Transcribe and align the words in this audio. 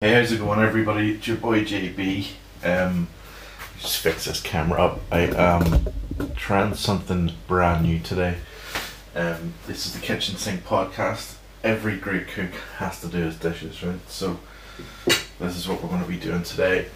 Hey, 0.00 0.12
how's 0.12 0.30
it 0.30 0.38
going, 0.38 0.60
everybody? 0.60 1.14
It's 1.14 1.26
your 1.26 1.38
boy 1.38 1.64
JB. 1.64 2.28
Um, 2.62 3.08
just 3.80 3.98
fix 3.98 4.26
this 4.26 4.40
camera 4.40 4.80
up. 4.80 5.00
I 5.10 5.22
am 5.22 5.88
trying 6.36 6.74
something 6.74 7.32
brand 7.48 7.84
new 7.84 7.98
today. 7.98 8.36
Um, 9.16 9.54
this 9.66 9.86
is 9.86 9.94
the 9.94 10.00
Kitchen 10.00 10.36
Sink 10.36 10.62
podcast. 10.64 11.34
Every 11.64 11.96
great 11.96 12.28
cook 12.28 12.52
has 12.76 13.00
to 13.00 13.08
do 13.08 13.24
his 13.24 13.34
dishes, 13.40 13.82
right? 13.82 13.98
So, 14.08 14.38
this 15.40 15.56
is 15.56 15.66
what 15.66 15.82
we're 15.82 15.88
going 15.88 16.04
to 16.04 16.08
be 16.08 16.16
doing 16.16 16.44
today. 16.44 16.86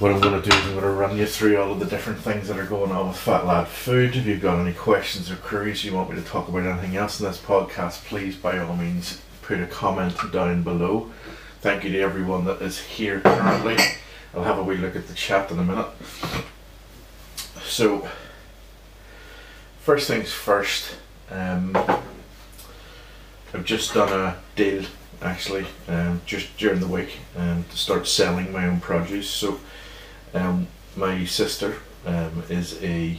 What 0.00 0.12
I'm 0.12 0.20
going 0.20 0.42
to 0.42 0.46
do 0.46 0.54
is 0.54 0.64
I'm 0.66 0.72
going 0.72 0.82
to 0.82 0.90
run 0.90 1.16
you 1.16 1.24
through 1.24 1.56
all 1.56 1.72
of 1.72 1.80
the 1.80 1.86
different 1.86 2.18
things 2.18 2.48
that 2.48 2.58
are 2.58 2.66
going 2.66 2.92
on 2.92 3.08
with 3.08 3.16
Fat 3.16 3.46
Lad 3.46 3.68
Food. 3.68 4.16
If 4.16 4.26
you've 4.26 4.42
got 4.42 4.60
any 4.60 4.74
questions 4.74 5.30
or 5.30 5.36
queries 5.36 5.82
you 5.82 5.94
want 5.94 6.10
me 6.10 6.16
to 6.16 6.28
talk 6.28 6.48
about 6.48 6.66
anything 6.66 6.98
else 6.98 7.18
in 7.18 7.24
this 7.24 7.38
podcast, 7.40 8.04
please 8.04 8.36
by 8.36 8.58
all 8.58 8.76
means 8.76 9.22
put 9.40 9.60
a 9.60 9.66
comment 9.66 10.14
down 10.30 10.62
below. 10.62 11.10
Thank 11.60 11.82
you 11.82 11.90
to 11.90 11.98
everyone 11.98 12.44
that 12.44 12.62
is 12.62 12.78
here 12.78 13.18
currently. 13.18 13.76
I'll 14.32 14.44
have 14.44 14.58
a 14.58 14.62
wee 14.62 14.76
look 14.76 14.94
at 14.94 15.08
the 15.08 15.14
chat 15.14 15.50
in 15.50 15.58
a 15.58 15.64
minute. 15.64 15.88
So, 17.64 18.08
first 19.80 20.06
things 20.06 20.32
first, 20.32 20.94
um, 21.32 21.72
I've 23.52 23.64
just 23.64 23.92
done 23.92 24.12
a 24.12 24.36
deal 24.54 24.84
actually, 25.20 25.66
um, 25.88 26.20
just 26.26 26.56
during 26.58 26.78
the 26.78 26.86
week, 26.86 27.18
um, 27.36 27.64
to 27.68 27.76
start 27.76 28.06
selling 28.06 28.52
my 28.52 28.64
own 28.64 28.78
produce. 28.78 29.28
So, 29.28 29.58
um, 30.34 30.68
my 30.94 31.24
sister 31.24 31.78
um, 32.06 32.44
is 32.48 32.80
a 32.84 33.18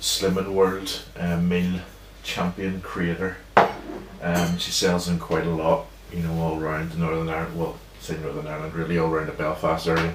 Slimming 0.00 0.52
World 0.52 1.02
um, 1.16 1.48
meal 1.48 1.80
champion 2.22 2.80
creator. 2.82 3.38
Um, 4.22 4.58
she 4.58 4.70
sells 4.70 5.06
them 5.06 5.18
quite 5.18 5.44
a 5.44 5.50
lot, 5.50 5.86
you 6.12 6.22
know, 6.22 6.34
all 6.40 6.60
around 6.60 6.98
Northern 6.98 7.28
Ireland. 7.28 7.58
Well, 7.58 7.78
say 8.00 8.16
Northern 8.18 8.46
Ireland, 8.46 8.74
really 8.74 8.98
all 8.98 9.10
around 9.10 9.26
the 9.26 9.32
Belfast 9.32 9.86
area. 9.86 10.14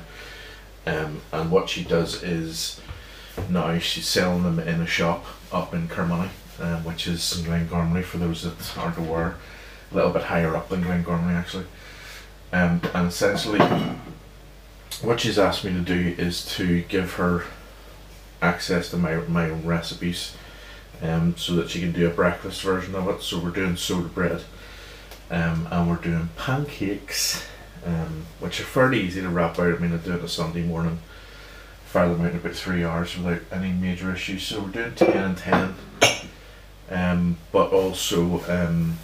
Um, 0.86 1.22
and 1.32 1.50
what 1.50 1.70
she 1.70 1.84
does 1.84 2.24
is 2.24 2.82
now 3.50 3.78
she's 3.80 4.08
selling 4.08 4.44
them 4.44 4.60
in 4.60 4.82
a 4.82 4.88
shop 4.88 5.26
up 5.52 5.74
in 5.74 5.88
Carnmoney, 5.88 6.30
um, 6.60 6.84
which 6.84 7.08
is 7.08 7.38
in 7.38 7.46
Glengormley 7.46 8.04
for 8.04 8.18
those 8.18 8.44
that 8.44 8.78
aren't 8.78 8.98
aware, 8.98 9.36
a 9.92 9.96
little 9.96 10.12
bit 10.12 10.24
higher 10.24 10.56
up 10.56 10.70
than 10.70 10.84
Glengormley 10.84 11.34
actually. 11.34 11.66
Um, 12.52 12.82
and 12.94 13.08
essentially, 13.08 13.60
what 15.02 15.20
she's 15.20 15.40
asked 15.40 15.64
me 15.64 15.74
to 15.74 15.82
do 15.82 16.16
is 16.18 16.46
to 16.56 16.82
give 16.84 17.14
her 17.14 17.46
access 18.42 18.90
to 18.90 18.98
my 18.98 19.16
my 19.16 19.50
own 19.50 19.66
recipes 19.66 20.36
um, 21.02 21.36
so 21.38 21.56
that 21.56 21.70
she 21.70 21.80
can 21.80 21.92
do 21.92 22.08
a 22.08 22.12
breakfast 22.12 22.62
version 22.62 22.94
of 22.94 23.08
it. 23.08 23.22
So 23.22 23.40
we're 23.40 23.50
doing 23.50 23.76
soda 23.76 24.08
bread, 24.08 24.44
um, 25.30 25.68
and 25.72 25.90
we're 25.90 25.96
doing 25.98 26.30
pancakes, 26.38 27.46
um, 27.86 28.26
which 28.40 28.60
are 28.60 28.66
fairly 28.66 29.02
easy 29.02 29.22
to 29.22 29.30
wrap 29.30 29.60
out. 29.60 29.76
I 29.76 29.78
mean, 29.78 29.94
I 29.94 29.98
do 29.98 30.14
it 30.14 30.20
on 30.20 30.26
a 30.26 30.28
Sunday 30.28 30.64
morning, 30.64 31.00
fire 31.86 32.10
them 32.10 32.22
out 32.22 32.32
in 32.32 32.38
about 32.38 32.54
three 32.54 32.84
hours 32.84 33.18
without 33.18 33.42
any 33.52 33.72
major 33.72 34.14
issues. 34.14 34.44
So 34.44 34.62
we're 34.62 34.70
doing 34.70 34.96
ten 34.96 35.18
and 35.18 35.38
ten, 35.38 35.76
um, 36.90 37.38
but 37.52 37.72
also 37.72 38.42
um, 38.48 38.98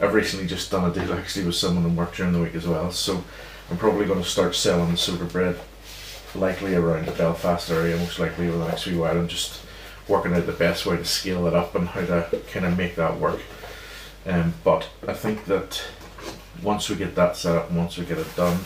I've 0.00 0.14
recently 0.14 0.46
just 0.46 0.70
done 0.70 0.90
a 0.90 0.94
deal 0.94 1.12
actually 1.12 1.46
with 1.46 1.56
someone 1.56 1.84
in 1.84 1.96
work 1.96 2.14
during 2.14 2.32
the 2.32 2.40
week 2.40 2.54
as 2.54 2.66
well. 2.66 2.92
So 2.92 3.24
I'm 3.70 3.76
probably 3.76 4.06
going 4.06 4.22
to 4.22 4.28
start 4.28 4.54
selling 4.54 4.90
the 4.90 4.96
soda 4.96 5.24
bread, 5.24 5.58
likely 6.34 6.74
around 6.74 7.06
the 7.06 7.12
Belfast 7.12 7.70
area, 7.70 7.96
most 7.96 8.18
likely 8.18 8.48
over 8.48 8.58
the 8.58 8.68
next 8.68 8.84
few 8.84 8.98
while, 8.98 9.18
and 9.18 9.28
just 9.28 9.60
working 10.06 10.32
out 10.32 10.46
the 10.46 10.52
best 10.52 10.86
way 10.86 10.96
to 10.96 11.04
scale 11.04 11.46
it 11.46 11.54
up 11.54 11.74
and 11.74 11.88
how 11.88 12.00
to 12.00 12.42
kind 12.50 12.64
of 12.64 12.78
make 12.78 12.96
that 12.96 13.18
work. 13.18 13.40
Um, 14.26 14.54
but 14.64 14.88
I 15.06 15.14
think 15.14 15.46
that 15.46 15.82
once 16.62 16.90
we 16.90 16.96
get 16.96 17.14
that 17.14 17.36
set 17.36 17.56
up 17.56 17.68
and 17.68 17.78
once 17.78 17.96
we 17.96 18.04
get 18.04 18.18
it 18.18 18.36
done, 18.36 18.58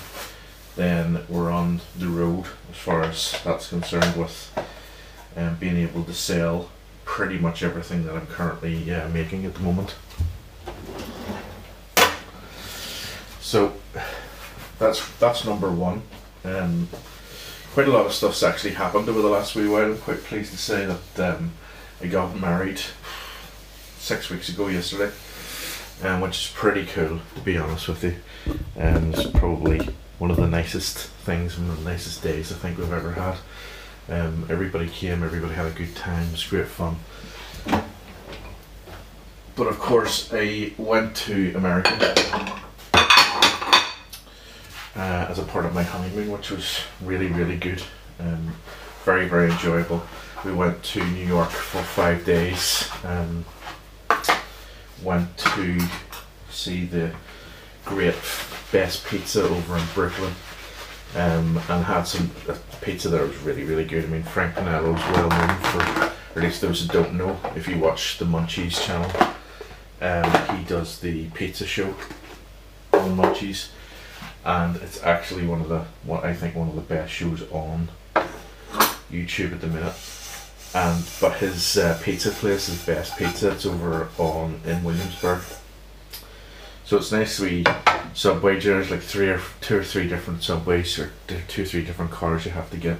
then 0.76 1.20
we're 1.28 1.50
on 1.50 1.80
the 1.98 2.08
road 2.08 2.46
as 2.70 2.76
far 2.76 3.02
as 3.02 3.40
that's 3.44 3.68
concerned 3.68 4.16
with 4.16 4.52
um, 5.36 5.56
being 5.56 5.76
able 5.76 6.04
to 6.04 6.14
sell 6.14 6.70
pretty 7.04 7.38
much 7.38 7.62
everything 7.62 8.04
that 8.06 8.14
I'm 8.14 8.26
currently 8.26 8.92
uh, 8.92 9.08
making 9.08 9.44
at 9.44 9.54
the 9.54 9.60
moment. 9.60 9.94
So 13.40 13.74
that's 14.78 15.06
that's 15.18 15.44
number 15.44 15.70
one. 15.70 16.02
Um, 16.44 16.88
quite 17.74 17.88
a 17.88 17.90
lot 17.90 18.06
of 18.06 18.12
stuff's 18.12 18.42
actually 18.42 18.74
happened 18.74 19.08
over 19.08 19.20
the 19.20 19.28
last 19.28 19.54
wee 19.54 19.68
while. 19.68 19.84
I'm 19.84 19.98
quite 19.98 20.24
pleased 20.24 20.52
to 20.52 20.58
say 20.58 20.86
that 20.86 21.34
um, 21.34 21.52
I 22.00 22.06
got 22.06 22.38
married 22.38 22.80
six 23.98 24.30
weeks 24.30 24.48
ago 24.48 24.68
yesterday, 24.68 25.12
um, 26.02 26.20
which 26.20 26.46
is 26.46 26.52
pretty 26.52 26.86
cool 26.86 27.20
to 27.34 27.40
be 27.40 27.56
honest 27.58 27.88
with 27.88 28.04
you. 28.04 28.16
Um, 28.78 29.14
it's 29.14 29.26
probably 29.30 29.88
one 30.18 30.30
of 30.30 30.36
the 30.36 30.46
nicest 30.46 30.98
things, 30.98 31.58
one 31.58 31.70
of 31.70 31.82
the 31.82 31.90
nicest 31.90 32.22
days 32.22 32.52
I 32.52 32.56
think 32.56 32.78
we've 32.78 32.92
ever 32.92 33.12
had. 33.12 33.36
Um, 34.08 34.46
everybody 34.50 34.88
came, 34.88 35.22
everybody 35.22 35.54
had 35.54 35.66
a 35.66 35.70
good 35.70 35.94
time, 35.94 36.26
it 36.26 36.32
was 36.32 36.46
great 36.46 36.68
fun. 36.68 36.96
But 39.54 39.66
of 39.66 39.78
course, 39.78 40.30
I 40.32 40.72
went 40.78 41.14
to 41.16 41.54
America 41.54 41.90
uh, 44.94 45.26
as 45.28 45.38
a 45.38 45.42
part 45.42 45.66
of 45.66 45.74
my 45.74 45.82
honeymoon, 45.82 46.30
which 46.30 46.50
was 46.50 46.80
really, 47.02 47.28
really 47.28 47.56
good. 47.56 47.82
Um, 48.18 48.54
very, 49.04 49.28
very 49.28 49.50
enjoyable. 49.50 50.02
We 50.44 50.52
went 50.52 50.82
to 50.84 51.04
New 51.04 51.26
York 51.26 51.50
for 51.50 51.82
five 51.82 52.24
days. 52.24 52.88
Um, 53.04 53.44
went 55.02 55.36
to 55.38 55.80
see 56.50 56.84
the 56.84 57.12
great 57.84 58.14
best 58.70 59.06
pizza 59.06 59.42
over 59.42 59.76
in 59.76 59.84
Brooklyn. 59.94 60.32
Um, 61.14 61.60
and 61.68 61.84
had 61.84 62.04
some 62.04 62.30
pizza 62.80 63.10
there 63.10 63.26
was 63.26 63.36
really, 63.38 63.64
really 63.64 63.84
good. 63.84 64.04
I 64.04 64.08
mean, 64.08 64.22
Frank 64.22 64.54
Pinello's 64.54 65.00
well 65.14 65.28
known 65.28 65.56
for, 65.60 66.04
or 66.04 66.12
at 66.36 66.42
least 66.42 66.62
those 66.62 66.86
that 66.86 66.92
don't 66.92 67.14
know, 67.14 67.38
if 67.54 67.68
you 67.68 67.78
watch 67.78 68.16
the 68.16 68.24
Munchies 68.24 68.80
channel, 68.80 69.10
um, 70.00 70.56
he 70.56 70.64
does 70.64 71.00
the 71.00 71.28
pizza 71.30 71.66
show 71.66 71.94
on 72.94 73.16
Munchies 73.16 73.68
and 74.44 74.76
it's 74.76 75.02
actually 75.02 75.46
one 75.46 75.60
of 75.60 75.68
the 75.68 75.84
what 76.04 76.24
I 76.24 76.34
think 76.34 76.56
one 76.56 76.68
of 76.68 76.74
the 76.74 76.80
best 76.80 77.12
shows 77.12 77.42
on 77.50 77.88
YouTube 79.10 79.52
at 79.52 79.60
the 79.60 79.68
minute. 79.68 79.94
But 80.72 81.34
his 81.38 81.76
uh, 81.76 82.00
pizza 82.02 82.30
place, 82.30 82.68
is 82.68 82.84
best 82.84 83.18
pizza, 83.18 83.52
it's 83.52 83.66
over 83.66 84.08
on 84.18 84.60
in 84.64 84.82
Williamsburg. 84.82 85.42
So 86.84 86.96
it's 86.96 87.12
nice 87.12 87.38
we 87.38 87.64
subway 88.14 88.58
journeys 88.58 88.90
like 88.90 89.00
three 89.00 89.28
or 89.28 89.40
two 89.60 89.78
or 89.78 89.84
three 89.84 90.08
different 90.08 90.42
subways 90.42 90.98
or 90.98 91.12
two 91.26 91.62
or 91.62 91.64
three 91.64 91.84
different 91.84 92.10
cars 92.10 92.44
you 92.44 92.50
have 92.52 92.70
to 92.70 92.76
get. 92.76 92.98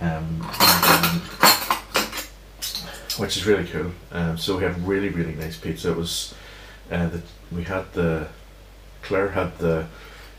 Um, 0.00 0.46
and, 0.60 1.22
which 3.18 3.36
is 3.36 3.46
really 3.46 3.66
cool. 3.66 3.92
Um, 4.12 4.36
so 4.36 4.58
we 4.58 4.64
had 4.64 4.86
really 4.86 5.08
really 5.08 5.34
nice 5.34 5.56
pizza. 5.56 5.90
It 5.90 5.96
was 5.96 6.34
uh, 6.90 7.08
the 7.08 7.22
we 7.50 7.64
had 7.64 7.92
the 7.94 8.28
Claire 9.02 9.30
had 9.30 9.58
the 9.58 9.86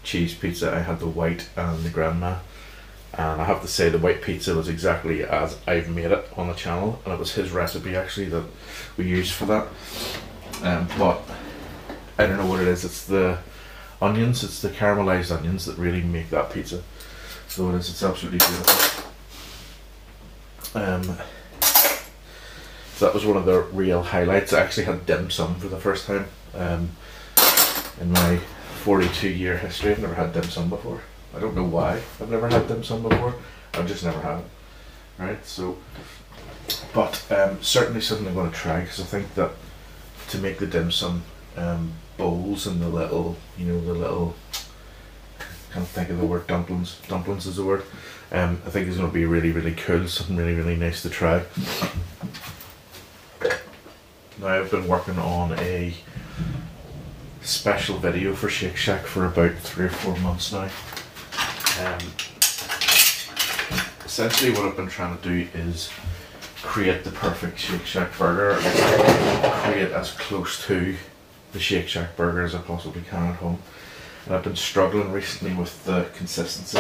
cheese 0.04 0.36
pizza. 0.36 0.74
I 0.74 0.80
had 0.80 1.00
the 1.00 1.08
white 1.08 1.50
and 1.56 1.84
the 1.84 1.90
grandma. 1.90 2.38
And 3.18 3.42
I 3.42 3.46
have 3.46 3.62
to 3.64 3.68
say, 3.68 3.90
the 3.90 3.98
white 3.98 4.22
pizza 4.22 4.54
was 4.54 4.70
exactly 4.70 5.24
as 5.24 5.58
I've 5.66 5.90
made 5.90 6.12
it 6.12 6.30
on 6.38 6.48
the 6.48 6.54
channel, 6.54 7.02
and 7.04 7.14
it 7.14 7.20
was 7.20 7.34
his 7.34 7.50
recipe 7.50 7.96
actually 7.96 8.30
that 8.30 8.46
we 8.96 9.08
used 9.08 9.34
for 9.34 9.46
that. 9.46 9.68
Um, 10.62 10.88
but 11.00 11.22
I 12.20 12.28
don't 12.28 12.38
know 12.38 12.46
what 12.46 12.62
it 12.62 12.68
is. 12.68 12.86
It's 12.86 13.06
the 13.06 13.40
onions. 14.02 14.44
It's 14.44 14.62
the 14.62 14.70
caramelized 14.70 15.36
onions 15.36 15.66
that 15.66 15.78
really 15.80 16.02
make 16.02 16.30
that 16.30 16.52
pizza. 16.52 16.84
So 17.48 17.70
it 17.70 17.76
is. 17.76 17.90
It's 17.90 18.04
absolutely 18.04 18.38
beautiful. 18.38 19.04
Um, 20.76 21.18
so 22.94 23.06
that 23.06 23.14
was 23.14 23.26
one 23.26 23.38
of 23.38 23.46
the 23.46 23.62
real 23.62 24.04
highlights. 24.04 24.54
I 24.54 24.62
actually 24.62 24.86
had 24.86 25.08
dim 25.08 25.32
sum 25.32 25.56
for 25.56 25.68
the 25.68 25.80
first 25.80 26.06
time 26.06 26.28
um, 26.54 26.92
in 28.00 28.12
my 28.12 28.38
42 28.84 29.30
year 29.30 29.58
history. 29.58 29.92
I've 29.92 30.00
never 30.00 30.16
had 30.16 30.34
dim 30.34 30.44
sum 30.44 30.70
before. 30.70 31.02
I 31.36 31.40
don't 31.40 31.56
know 31.56 31.64
why 31.64 32.02
I've 32.20 32.30
never 32.30 32.48
had 32.48 32.68
dim 32.68 32.84
sum 32.84 33.04
before. 33.04 33.36
I've 33.74 33.88
just 33.88 34.04
never 34.04 34.20
had 34.22 34.40
it. 34.40 34.46
Right, 35.20 35.46
so, 35.46 35.78
but 36.94 37.24
um, 37.32 37.62
certainly 37.62 38.02
something 38.02 38.28
I'm 38.28 38.36
going 38.36 38.52
to 38.52 38.56
try 38.56 38.82
because 38.82 39.00
I 39.00 39.04
think 39.04 39.34
that 39.36 39.52
to 40.30 40.38
make 40.38 40.60
the 40.60 40.68
dim 40.68 40.92
sum 40.92 41.24
um, 41.56 41.94
bowls 42.18 42.68
and 42.68 42.82
the 42.82 42.90
little, 42.90 43.36
you 43.58 43.66
know, 43.66 43.82
the 43.82 43.94
little, 43.94 44.36
can't 45.74 45.88
think 45.88 46.10
of 46.10 46.20
the 46.20 46.26
word 46.26 46.48
dumplings. 46.48 47.00
Dumplings 47.08 47.46
is 47.48 47.56
the 47.56 47.66
word. 47.66 47.84
Um, 48.32 48.62
I 48.66 48.70
think 48.70 48.88
it's 48.88 48.98
going 48.98 49.10
to 49.10 49.14
be 49.14 49.26
really, 49.26 49.52
really 49.52 49.74
cool. 49.74 50.08
Something 50.08 50.36
really, 50.36 50.54
really 50.54 50.76
nice 50.76 51.02
to 51.02 51.10
try. 51.10 51.44
Now 54.40 54.48
I've 54.50 54.70
been 54.70 54.88
working 54.88 55.18
on 55.18 55.54
a 55.54 55.96
special 57.42 57.98
video 57.98 58.36
for 58.36 58.50
Shake 58.50 58.76
Shack 58.76 59.06
for 59.06 59.26
about 59.26 59.56
three 59.56 59.86
or 59.86 59.90
four 59.90 60.16
months 60.18 60.52
now. 60.52 60.70
Um, 61.80 62.00
essentially, 64.06 64.52
what 64.52 64.66
I've 64.66 64.76
been 64.76 64.88
trying 64.88 65.18
to 65.18 65.24
do 65.24 65.48
is 65.54 65.90
create 66.64 67.04
the 67.04 67.12
perfect 67.12 67.60
Shake 67.60 67.86
Shack 67.86 68.18
burger, 68.18 68.60
create 69.64 69.92
as 69.92 70.12
close 70.12 70.66
to 70.68 70.96
the 71.54 71.60
Shake 71.60 71.88
Shack 71.88 72.16
burger 72.16 72.44
as 72.44 72.56
I 72.56 72.60
possibly 72.60 73.04
can 73.04 73.28
at 73.28 73.36
home. 73.36 73.60
And 74.26 74.36
I've 74.36 74.44
been 74.44 74.56
struggling 74.56 75.12
recently 75.12 75.54
with 75.54 75.86
the 75.86 76.08
consistency 76.16 76.80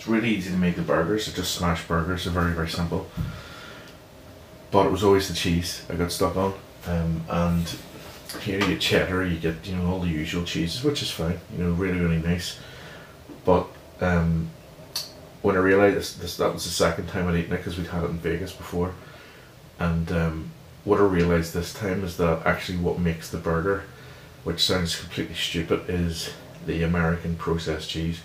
it's 0.00 0.08
really 0.08 0.30
easy 0.30 0.50
to 0.50 0.56
make 0.56 0.76
the 0.76 0.82
burgers. 0.82 1.26
They're 1.26 1.36
just 1.36 1.54
smash 1.54 1.86
burgers. 1.86 2.24
They're 2.24 2.32
very 2.32 2.54
very 2.54 2.70
simple. 2.70 3.06
But 4.70 4.86
it 4.86 4.90
was 4.90 5.04
always 5.04 5.28
the 5.28 5.34
cheese 5.34 5.84
I 5.90 5.94
got 5.94 6.10
stuck 6.10 6.36
on, 6.36 6.54
um, 6.86 7.22
and 7.28 7.76
here 8.40 8.58
you 8.60 8.66
get 8.66 8.80
cheddar, 8.80 9.26
you 9.26 9.38
get 9.38 9.66
you 9.66 9.76
know 9.76 9.90
all 9.90 10.00
the 10.00 10.08
usual 10.08 10.44
cheeses, 10.44 10.82
which 10.82 11.02
is 11.02 11.10
fine. 11.10 11.38
You 11.54 11.64
know, 11.64 11.72
really 11.72 11.98
really 11.98 12.22
nice. 12.22 12.58
But 13.44 13.66
um, 14.00 14.50
when 15.42 15.56
I 15.56 15.60
realised 15.60 15.96
this, 15.96 16.14
this, 16.14 16.36
that 16.36 16.52
was 16.52 16.64
the 16.64 16.70
second 16.70 17.08
time 17.08 17.28
I'd 17.28 17.36
eaten 17.36 17.52
it 17.52 17.58
because 17.58 17.78
we'd 17.78 17.88
had 17.88 18.04
it 18.04 18.10
in 18.10 18.18
Vegas 18.18 18.52
before, 18.52 18.94
and 19.78 20.10
um, 20.12 20.50
what 20.84 21.00
I 21.00 21.04
realised 21.04 21.54
this 21.54 21.72
time 21.72 22.04
is 22.04 22.16
that 22.18 22.46
actually 22.46 22.78
what 22.78 22.98
makes 22.98 23.30
the 23.30 23.38
burger, 23.38 23.84
which 24.44 24.60
sounds 24.62 24.98
completely 24.98 25.34
stupid, 25.34 25.84
is 25.88 26.32
the 26.66 26.82
American 26.82 27.36
processed 27.36 27.88
cheese. 27.88 28.20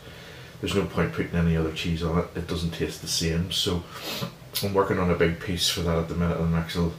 There's 0.62 0.75
no 0.75 0.86
point 0.86 1.13
putting 1.13 1.36
any 1.36 1.56
other 1.56 1.72
cheese 1.72 2.04
on 2.04 2.19
it; 2.19 2.28
it 2.36 2.48
doesn't 2.48 2.72
taste 2.72 3.02
the 3.02 3.07
same. 3.07 3.52
So 3.52 3.84
I'm 4.63 4.74
working 4.74 5.00
on 5.00 5.12
a 5.12 5.16
big 5.16 5.40
piece 5.40 5.69
for 5.69 5.81
that 5.81 5.98
at 5.98 6.10
the 6.10 6.16
minute, 6.16 6.40
an 6.40 6.56
actual 6.56 6.94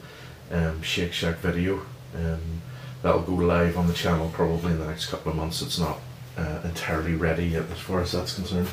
um, 0.51 0.83
Shake 0.83 1.13
Shack 1.13 1.37
video. 1.37 1.81
Um, 2.15 2.63
that'll 3.03 3.23
go 3.23 3.35
live 3.35 3.77
on 3.77 3.87
the 3.87 3.93
channel 3.93 4.31
probably 4.33 4.73
in 4.73 4.79
the 4.79 4.87
next 4.87 5.07
couple 5.07 5.31
of 5.31 5.37
months. 5.37 5.63
It's 5.63 5.79
not 5.79 5.99
uh, 6.37 6.61
entirely 6.65 7.15
ready 7.15 7.47
yet 7.47 7.65
as 7.71 7.79
far 7.79 8.01
as 8.01 8.13
that's 8.13 8.35
concerned. 8.35 8.69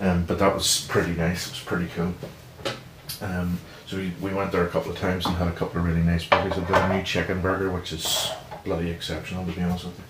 Um, 0.00 0.24
but 0.24 0.38
that 0.38 0.54
was 0.54 0.86
pretty 0.88 1.12
nice. 1.12 1.46
It 1.46 1.52
was 1.52 1.60
pretty 1.60 1.88
cool. 1.94 2.14
Um, 3.20 3.58
so 3.86 3.98
we, 3.98 4.12
we 4.20 4.34
went 4.34 4.52
there 4.52 4.64
a 4.64 4.68
couple 4.68 4.90
of 4.90 4.98
times 4.98 5.26
and 5.26 5.36
had 5.36 5.48
a 5.48 5.52
couple 5.52 5.78
of 5.78 5.86
really 5.86 6.00
nice 6.00 6.24
burgers. 6.24 6.58
I've 6.58 6.66
got 6.66 6.90
a 6.90 6.96
new 6.96 7.02
chicken 7.04 7.40
burger, 7.40 7.70
which 7.70 7.92
is 7.92 8.30
bloody 8.64 8.90
exceptional 8.90 9.44
to 9.44 9.52
be 9.52 9.62
honest 9.62 9.84
with 9.84 9.98
you. 9.98 10.04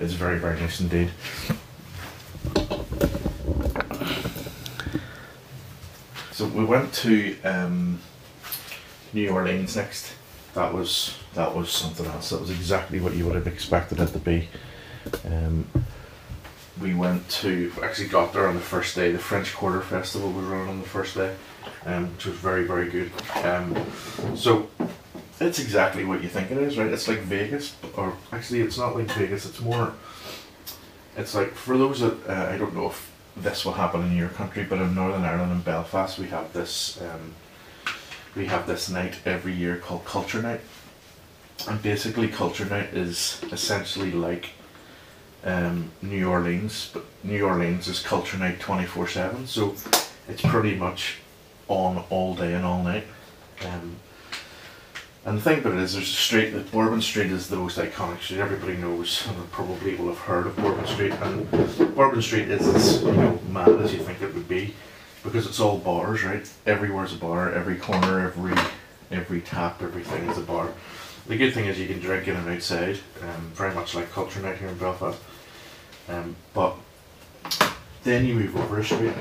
It's 0.00 0.14
very 0.14 0.38
very 0.38 0.58
nice 0.58 0.80
indeed. 0.80 1.10
So 6.32 6.46
we 6.46 6.64
went 6.64 6.92
to 6.94 7.36
um, 7.42 8.00
New 9.12 9.28
Orleans 9.28 9.76
next. 9.76 10.14
That 10.54 10.72
was 10.72 11.16
that 11.34 11.54
was 11.54 11.70
something 11.70 12.06
else. 12.06 12.30
That 12.30 12.40
was 12.40 12.50
exactly 12.50 12.98
what 12.98 13.14
you 13.14 13.26
would 13.26 13.34
have 13.34 13.46
expected 13.46 14.00
it 14.00 14.08
to 14.08 14.18
be. 14.18 14.48
Um, 15.24 15.66
we 16.80 16.94
went 16.94 17.28
to 17.28 17.72
actually 17.82 18.08
got 18.08 18.32
there 18.32 18.46
on 18.46 18.54
the 18.54 18.60
first 18.60 18.96
day. 18.96 19.12
The 19.12 19.18
French 19.18 19.54
Quarter 19.54 19.82
Festival 19.82 20.30
was 20.32 20.44
running 20.44 20.68
on 20.68 20.80
the 20.80 20.88
first 20.88 21.14
day, 21.14 21.34
um, 21.84 22.12
which 22.14 22.26
was 22.26 22.36
very 22.36 22.66
very 22.66 22.88
good. 22.88 23.10
Um, 23.44 23.76
so 24.34 24.68
it's 25.40 25.58
exactly 25.58 26.04
what 26.04 26.22
you 26.22 26.28
think 26.28 26.50
it 26.50 26.58
is, 26.58 26.78
right? 26.78 26.92
It's 26.92 27.08
like 27.08 27.20
Vegas, 27.20 27.76
or 27.96 28.16
actually 28.32 28.60
it's 28.60 28.78
not 28.78 28.96
like 28.96 29.10
Vegas. 29.12 29.46
It's 29.46 29.60
more. 29.60 29.94
It's 31.16 31.34
like 31.34 31.54
for 31.54 31.76
those 31.76 32.00
that 32.00 32.28
uh, 32.28 32.50
I 32.52 32.56
don't 32.56 32.74
know 32.74 32.86
if 32.86 33.10
this 33.36 33.64
will 33.64 33.72
happen 33.72 34.02
in 34.02 34.16
your 34.16 34.28
country, 34.28 34.64
but 34.64 34.78
in 34.78 34.94
Northern 34.94 35.24
Ireland 35.24 35.52
and 35.52 35.64
Belfast 35.64 36.18
we 36.18 36.26
have 36.26 36.52
this. 36.52 37.00
Um, 37.00 37.34
we 38.36 38.46
have 38.46 38.66
this 38.66 38.88
night 38.88 39.18
every 39.26 39.52
year 39.52 39.76
called 39.76 40.04
Culture 40.04 40.40
Night, 40.40 40.60
and 41.68 41.82
basically 41.82 42.28
Culture 42.28 42.64
Night 42.64 42.94
is 42.94 43.40
essentially 43.50 44.12
like 44.12 44.50
um, 45.44 45.90
New 46.02 46.28
Orleans, 46.28 46.90
but 46.92 47.04
New 47.24 47.46
Orleans 47.46 47.88
is 47.88 48.02
Culture 48.02 48.38
Night 48.38 48.60
twenty 48.60 48.86
four 48.86 49.08
seven, 49.08 49.46
so 49.46 49.74
it's 50.28 50.42
pretty 50.42 50.74
much 50.74 51.16
on 51.68 52.04
all 52.10 52.34
day 52.34 52.54
and 52.54 52.64
all 52.64 52.82
night. 52.82 53.04
Um, 53.64 53.96
and 55.24 55.36
the 55.36 55.42
thing 55.42 55.58
about 55.58 55.74
it 55.74 55.80
is, 55.80 55.92
there's 55.92 56.08
a 56.08 56.12
street 56.12 56.50
that 56.50 56.72
Bourbon 56.72 57.02
Street 57.02 57.30
is 57.30 57.48
the 57.48 57.56
most 57.56 57.78
iconic 57.78 58.20
street. 58.20 58.40
Everybody 58.40 58.76
knows, 58.78 59.26
and 59.26 59.50
probably 59.50 59.94
will 59.96 60.08
have 60.08 60.18
heard 60.18 60.46
of 60.46 60.56
Bourbon 60.56 60.86
Street. 60.86 61.12
And 61.12 61.50
Bourbon 61.94 62.22
Street 62.22 62.48
is 62.48 62.66
as 62.66 63.02
you 63.02 63.12
know 63.12 63.38
mad 63.50 63.68
as 63.68 63.92
you 63.92 64.00
think 64.00 64.22
it 64.22 64.34
would 64.34 64.48
be, 64.48 64.74
because 65.22 65.46
it's 65.46 65.60
all 65.60 65.76
bars, 65.78 66.24
right? 66.24 66.50
Everywhere's 66.66 67.12
a 67.12 67.16
bar. 67.16 67.52
Every 67.52 67.76
corner, 67.76 68.20
every 68.20 68.54
every 69.10 69.42
tap, 69.42 69.82
everything 69.82 70.26
is 70.28 70.38
a 70.38 70.42
bar. 70.42 70.72
The 71.26 71.36
good 71.36 71.54
thing 71.54 71.66
is 71.66 71.78
you 71.78 71.86
can 71.86 72.00
drink 72.00 72.26
in 72.26 72.36
and 72.36 72.48
outside, 72.48 72.98
um, 73.22 73.50
very 73.54 73.74
much 73.74 73.94
like 73.94 74.10
Culture 74.10 74.40
Night 74.40 74.58
here 74.58 74.68
in 74.68 74.78
Belfast. 74.78 75.18
Um, 76.08 76.34
but 76.54 76.76
then 78.02 78.24
you 78.26 78.34
move 78.34 78.56
over 78.56 78.80
a 78.80 78.84
street. 78.84 79.12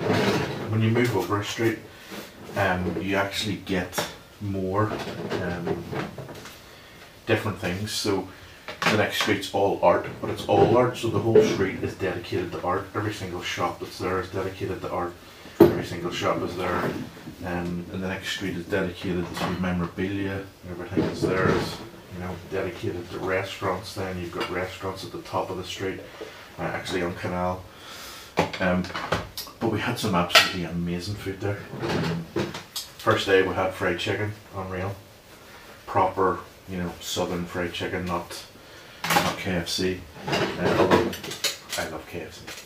When 0.72 0.82
you 0.82 0.90
move 0.90 1.16
over 1.16 1.40
a 1.40 1.46
street, 1.46 1.80
um, 2.56 3.00
you 3.02 3.16
actually 3.16 3.58
get 3.58 4.10
more 4.42 4.92
um, 5.42 5.84
different 7.26 7.60
things. 7.60 7.92
So 7.92 8.28
the 8.82 8.98
next 8.98 9.22
street's 9.22 9.54
all 9.54 9.80
art, 9.84 10.08
but 10.22 10.30
it's 10.30 10.48
all 10.48 10.78
art. 10.78 10.98
So 10.98 11.10
the 11.10 11.20
whole 11.20 11.44
street 11.44 11.84
is 11.84 11.94
dedicated 11.96 12.52
to 12.54 12.62
art. 12.64 12.88
Every 12.96 13.14
single 13.14 13.42
shop 13.42 13.80
that's 13.80 14.00
there 14.00 14.20
is 14.20 14.30
dedicated 14.30 14.82
to 14.82 14.90
art. 14.90 15.14
Every 15.60 15.86
single 15.86 16.12
shop 16.12 16.42
is 16.42 16.56
there. 16.56 16.86
Um, 17.46 17.86
and 17.92 18.02
the 18.02 18.08
next 18.08 18.30
street 18.30 18.58
is 18.58 18.66
dedicated 18.66 19.26
to 19.36 19.50
memorabilia. 19.60 20.44
Everything 20.72 21.04
is 21.04 21.22
there 21.22 21.50
is 21.50 21.78
you 22.14 22.20
know 22.20 22.36
dedicated 22.52 23.10
to 23.12 23.20
restaurants. 23.20 23.96
Then 23.96 24.20
you've 24.20 24.32
got 24.32 24.50
restaurants 24.50 25.04
at 25.06 25.12
the 25.12 25.22
top 25.22 25.50
of 25.50 25.58
the 25.58 25.64
street, 25.64 26.00
uh, 26.58 26.64
actually 26.64 27.04
on 27.04 27.16
Canal. 27.16 27.64
Um, 28.60 28.84
but 29.60 29.72
we 29.72 29.80
had 29.80 30.00
some 30.00 30.16
absolutely 30.16 30.64
amazing 30.64 31.16
food 31.16 31.40
there. 31.42 31.60
First 32.98 33.26
day 33.26 33.42
we 33.42 33.54
had 33.54 33.74
fried 33.74 34.00
chicken, 34.00 34.34
unreal. 34.56 34.96
Proper, 35.86 36.40
you 36.70 36.78
know, 36.78 36.92
southern 37.00 37.46
fried 37.46 37.74
chicken, 37.74 38.06
not 38.06 38.44
not 39.04 39.38
KFC. 39.38 40.00
Uh, 40.28 41.12
I 41.78 41.90
love 41.90 42.06
KFC. 42.10 42.60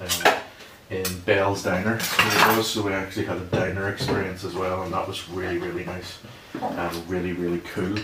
Um, 0.00 0.37
in 0.90 1.20
Bell's 1.20 1.62
Diner, 1.62 1.96
it 2.00 2.56
was, 2.56 2.70
so 2.70 2.82
we 2.82 2.92
actually 2.92 3.26
had 3.26 3.36
a 3.36 3.44
diner 3.46 3.88
experience 3.88 4.44
as 4.44 4.54
well, 4.54 4.82
and 4.82 4.92
that 4.92 5.06
was 5.06 5.28
really, 5.28 5.58
really 5.58 5.84
nice 5.84 6.18
and 6.60 7.10
really, 7.10 7.32
really 7.32 7.60
cool. 7.74 7.98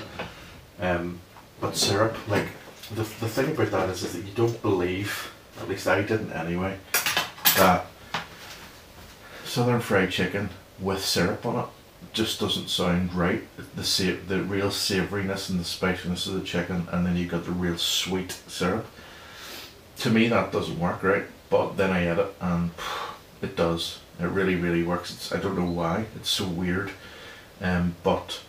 Um, 0.80 1.18
but 1.60 1.76
syrup, 1.76 2.16
like 2.28 2.48
the, 2.90 3.02
the 3.02 3.28
thing 3.28 3.52
about 3.52 3.70
that 3.70 3.88
is, 3.88 4.02
is 4.02 4.12
that 4.12 4.24
you 4.24 4.32
don't 4.34 4.60
believe, 4.60 5.32
at 5.60 5.68
least 5.68 5.86
I 5.86 6.02
didn't 6.02 6.32
anyway, 6.32 6.78
that 7.56 7.86
southern 9.44 9.80
fried 9.80 10.10
chicken 10.10 10.50
with 10.78 11.02
syrup 11.02 11.46
on 11.46 11.60
it 11.60 11.66
just 12.12 12.40
doesn't 12.40 12.68
sound 12.68 13.14
right. 13.14 13.42
The 13.76 13.84
sa- 13.84 14.16
the 14.28 14.42
real 14.42 14.70
savouriness 14.70 15.48
and 15.48 15.58
the 15.58 15.64
spiciness 15.64 16.26
of 16.26 16.34
the 16.34 16.42
chicken, 16.42 16.86
and 16.90 17.06
then 17.06 17.16
you 17.16 17.26
got 17.26 17.44
the 17.44 17.50
real 17.50 17.78
sweet 17.78 18.32
syrup. 18.46 18.86
To 19.98 20.10
me, 20.10 20.28
that 20.28 20.52
doesn't 20.52 20.78
work 20.78 21.02
right. 21.02 21.24
But 21.54 21.76
then 21.76 21.92
I 21.92 22.10
ate 22.10 22.18
it, 22.18 22.34
and 22.40 22.72
it 23.40 23.54
does. 23.54 24.00
It 24.18 24.24
really, 24.24 24.56
really 24.56 24.82
works. 24.82 25.12
It's, 25.12 25.32
I 25.32 25.38
don't 25.38 25.56
know 25.56 25.70
why. 25.70 26.06
It's 26.16 26.28
so 26.28 26.48
weird, 26.48 26.90
um, 27.60 27.94
but 28.02 28.40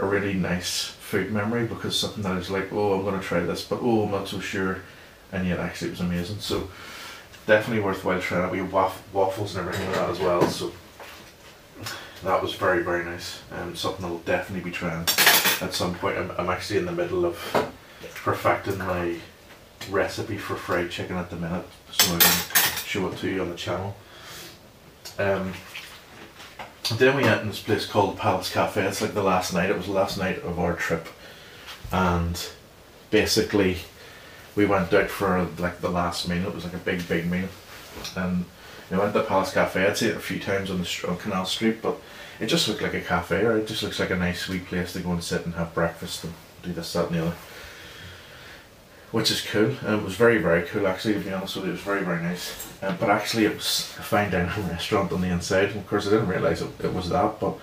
a 0.00 0.04
really 0.04 0.34
nice 0.34 0.86
food 0.86 1.30
memory 1.30 1.64
because 1.64 1.96
something 1.96 2.24
that 2.24 2.36
is 2.38 2.50
like, 2.50 2.72
oh, 2.72 2.94
I'm 2.94 3.04
gonna 3.04 3.22
try 3.22 3.38
this, 3.38 3.62
but 3.64 3.78
oh, 3.80 4.02
I'm 4.02 4.10
not 4.10 4.26
so 4.26 4.40
sure, 4.40 4.80
and 5.30 5.46
yet 5.46 5.60
actually 5.60 5.90
it 5.90 5.92
was 5.92 6.00
amazing. 6.00 6.40
So 6.40 6.68
definitely 7.46 7.84
worthwhile 7.84 8.20
trying 8.20 8.48
it. 8.48 8.50
We 8.50 8.58
have 8.58 8.72
waff- 8.72 9.04
waffles 9.12 9.54
and 9.54 9.68
everything 9.68 9.86
like 9.86 9.94
that 9.94 10.10
as 10.10 10.18
well. 10.18 10.42
So 10.48 10.72
that 12.24 12.42
was 12.42 12.54
very 12.54 12.82
very 12.82 13.04
nice 13.04 13.40
and 13.52 13.78
something 13.78 14.04
I'll 14.04 14.18
definitely 14.18 14.68
be 14.68 14.76
trying 14.76 15.02
at 15.60 15.72
some 15.72 15.94
point. 15.94 16.18
I'm, 16.18 16.32
I'm 16.32 16.50
actually 16.50 16.80
in 16.80 16.86
the 16.86 16.92
middle 16.92 17.24
of 17.24 17.36
perfecting 18.16 18.78
my 18.78 19.18
recipe 19.88 20.36
for 20.36 20.56
fried 20.56 20.90
chicken 20.90 21.16
at 21.16 21.30
the 21.30 21.36
minute, 21.36 21.66
so 21.90 22.14
I 22.14 22.18
can 22.18 22.84
show 22.84 23.08
it 23.08 23.18
to 23.18 23.28
you 23.28 23.42
on 23.42 23.50
the 23.50 23.56
channel. 23.56 23.96
Um, 25.18 25.52
then 26.96 27.16
we 27.16 27.22
went 27.22 27.42
in 27.42 27.48
this 27.48 27.62
place 27.62 27.86
called 27.86 28.18
Palace 28.18 28.52
Cafe. 28.52 28.84
It's 28.84 29.00
like 29.00 29.14
the 29.14 29.22
last 29.22 29.54
night. 29.54 29.70
It 29.70 29.76
was 29.76 29.86
the 29.86 29.92
last 29.92 30.18
night 30.18 30.42
of 30.42 30.58
our 30.58 30.74
trip, 30.74 31.08
and 31.92 32.48
basically 33.10 33.78
we 34.56 34.66
went 34.66 34.92
out 34.92 35.08
for 35.08 35.46
like 35.58 35.80
the 35.80 35.90
last 35.90 36.28
meal. 36.28 36.48
It 36.48 36.54
was 36.54 36.64
like 36.64 36.74
a 36.74 36.78
big 36.78 37.08
big 37.08 37.30
meal, 37.30 37.48
and 38.16 38.44
we 38.90 38.98
went 38.98 39.14
to 39.14 39.22
Palace 39.22 39.52
Cafe. 39.52 39.86
I'd 39.86 39.96
seen 39.96 40.10
it 40.10 40.16
a 40.16 40.20
few 40.20 40.40
times 40.40 40.70
on 40.70 40.78
the 40.78 41.06
on 41.08 41.16
Canal 41.18 41.44
Street, 41.44 41.80
but 41.80 41.96
it 42.40 42.46
just 42.46 42.66
looked 42.68 42.82
like 42.82 42.94
a 42.94 43.00
cafe, 43.00 43.42
or 43.44 43.58
it 43.58 43.66
just 43.66 43.82
looks 43.82 44.00
like 44.00 44.10
a 44.10 44.16
nice 44.16 44.40
sweet 44.40 44.66
place 44.66 44.94
to 44.94 45.00
go 45.00 45.12
and 45.12 45.22
sit 45.22 45.44
and 45.44 45.54
have 45.54 45.74
breakfast 45.74 46.24
and 46.24 46.32
do 46.62 46.72
this, 46.72 46.92
that, 46.94 47.06
and 47.08 47.16
the 47.16 47.26
other. 47.26 47.36
Which 49.12 49.30
is 49.30 49.44
cool, 49.44 49.74
and 49.84 50.00
it 50.00 50.04
was 50.04 50.14
very, 50.14 50.38
very 50.38 50.62
cool 50.62 50.86
actually. 50.86 51.14
To 51.14 51.20
be 51.20 51.32
honest 51.32 51.56
with 51.56 51.64
you, 51.64 51.70
it 51.70 51.74
was 51.74 51.80
very, 51.80 52.02
very 52.02 52.22
nice. 52.22 52.72
Um, 52.80 52.96
but 52.98 53.10
actually, 53.10 53.44
it 53.44 53.54
was 53.54 53.94
a 53.98 54.02
fine 54.02 54.30
dining 54.30 54.68
restaurant 54.68 55.12
on 55.12 55.20
the 55.20 55.28
inside. 55.28 55.70
And 55.70 55.80
of 55.80 55.86
course, 55.88 56.06
I 56.06 56.10
didn't 56.10 56.28
realize 56.28 56.62
it, 56.62 56.70
it 56.82 56.94
was 56.94 57.08
that. 57.08 57.40
But 57.40 57.58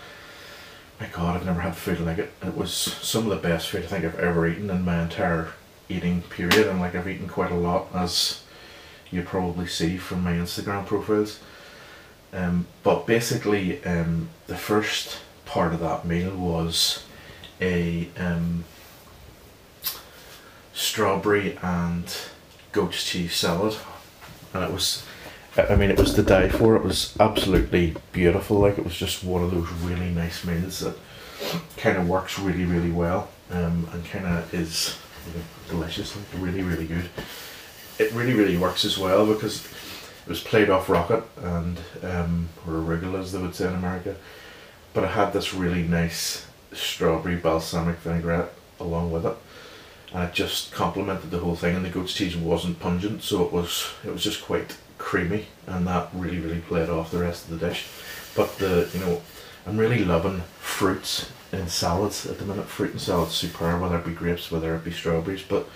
my 1.00 1.08
God, 1.08 1.38
I've 1.38 1.46
never 1.46 1.62
had 1.62 1.76
food 1.76 2.02
like 2.02 2.18
it. 2.18 2.34
It 2.44 2.58
was 2.58 2.74
some 2.74 3.24
of 3.24 3.30
the 3.30 3.48
best 3.48 3.70
food 3.70 3.84
I 3.84 3.88
think 3.88 4.04
I've 4.04 4.20
ever 4.20 4.48
eaten 4.48 4.70
in 4.70 4.84
my 4.84 5.02
entire 5.02 5.50
eating 5.90 6.22
period, 6.24 6.68
and 6.68 6.80
like 6.80 6.96
I've 6.96 7.08
eaten 7.08 7.30
quite 7.30 7.52
a 7.52 7.56
lot, 7.56 7.88
as 7.94 8.44
you 9.10 9.24
probably 9.24 9.68
see 9.68 9.98
from 9.98 10.24
my 10.24 10.34
Instagram 10.34 10.86
profiles. 10.86 11.40
Um, 12.34 12.68
but 12.84 13.08
basically, 13.08 13.84
um, 13.86 14.30
the 14.48 14.58
first 14.58 15.20
part 15.46 15.74
of 15.74 15.80
that 15.80 16.06
meal 16.06 16.36
was 16.36 17.06
a 17.62 18.10
um, 18.18 18.66
strawberry 20.78 21.58
and 21.64 22.16
goat's 22.72 23.04
cheese 23.04 23.36
salad, 23.36 23.76
and 24.54 24.64
it 24.64 24.72
was. 24.72 25.04
I 25.58 25.76
mean, 25.76 25.90
it 25.90 25.98
was 25.98 26.16
the 26.16 26.22
day 26.22 26.50
for. 26.50 26.76
It 26.76 26.84
was 26.84 27.18
absolutely 27.20 27.96
beautiful. 28.12 28.60
Like 28.60 28.78
it 28.78 28.84
was 28.84 28.96
just 28.96 29.24
one 29.24 29.44
of 29.44 29.52
those 29.52 29.70
really 29.82 30.12
nice 30.12 30.46
meals 30.46 30.80
that 30.82 30.96
kind 31.78 31.98
of 31.98 32.08
works 32.08 32.38
really, 32.38 32.66
really 32.66 32.92
well, 32.92 33.30
um, 33.52 33.90
and 33.92 34.06
kind 34.06 34.26
of 34.26 34.54
is 34.54 34.98
you 35.26 35.34
know, 35.34 35.46
delicious. 35.68 36.16
Like 36.16 36.26
really, 36.36 36.62
really 36.62 36.86
good. 36.86 37.10
It 37.98 38.14
really, 38.14 38.36
really 38.36 38.58
works 38.58 38.86
as 38.86 39.00
well 39.00 39.26
because 39.26 39.66
it 39.66 40.30
was 40.30 40.42
played 40.42 40.70
off 40.70 40.90
rocket 40.90 41.24
and 41.42 41.80
um, 42.04 42.50
or 42.68 42.74
arugula 42.74 43.20
as 43.20 43.32
they 43.32 43.42
would 43.42 43.56
say 43.56 43.68
in 43.68 43.74
America, 43.74 44.16
but 44.94 45.04
it 45.04 45.10
had 45.12 45.34
this 45.34 45.56
really 45.56 45.82
nice 45.82 46.46
strawberry 46.72 47.38
balsamic 47.38 47.98
vinaigrette 47.98 48.54
along 48.80 49.12
with 49.12 49.26
it, 49.26 49.36
and 50.14 50.24
it 50.24 50.34
just 50.34 50.72
complemented 50.72 51.32
the 51.32 51.40
whole 51.40 51.56
thing. 51.56 51.76
And 51.76 51.86
the 51.86 51.90
goat's 51.90 52.14
cheese 52.14 52.36
wasn't 52.36 52.80
pungent, 52.80 53.24
so 53.24 53.44
it 53.46 53.52
was 53.52 53.88
it 54.06 54.12
was 54.12 54.24
just 54.24 54.44
quite 54.44 54.78
creamy, 54.98 55.48
and 55.66 55.88
that 55.88 56.10
really, 56.14 56.40
really 56.40 56.62
played 56.62 56.90
off 56.90 57.12
the 57.12 57.20
rest 57.20 57.46
of 57.46 57.60
the 57.60 57.68
dish. 57.68 57.88
But 58.36 58.58
the 58.58 58.90
you 58.94 59.00
know, 59.00 59.22
I'm 59.66 59.78
really 59.78 60.06
loving 60.06 60.42
fruits 60.60 61.30
in 61.52 61.68
salads 61.68 62.26
at 62.26 62.40
the 62.40 62.46
minute. 62.46 62.68
Fruit 62.68 62.92
and 62.92 63.02
salads 63.02 63.34
superb, 63.34 63.82
whether 63.82 63.98
it 63.98 64.06
be 64.06 64.14
grapes, 64.14 64.52
whether 64.52 64.76
it 64.76 64.84
be 64.84 64.92
strawberries, 64.92 65.44
but 65.44 65.68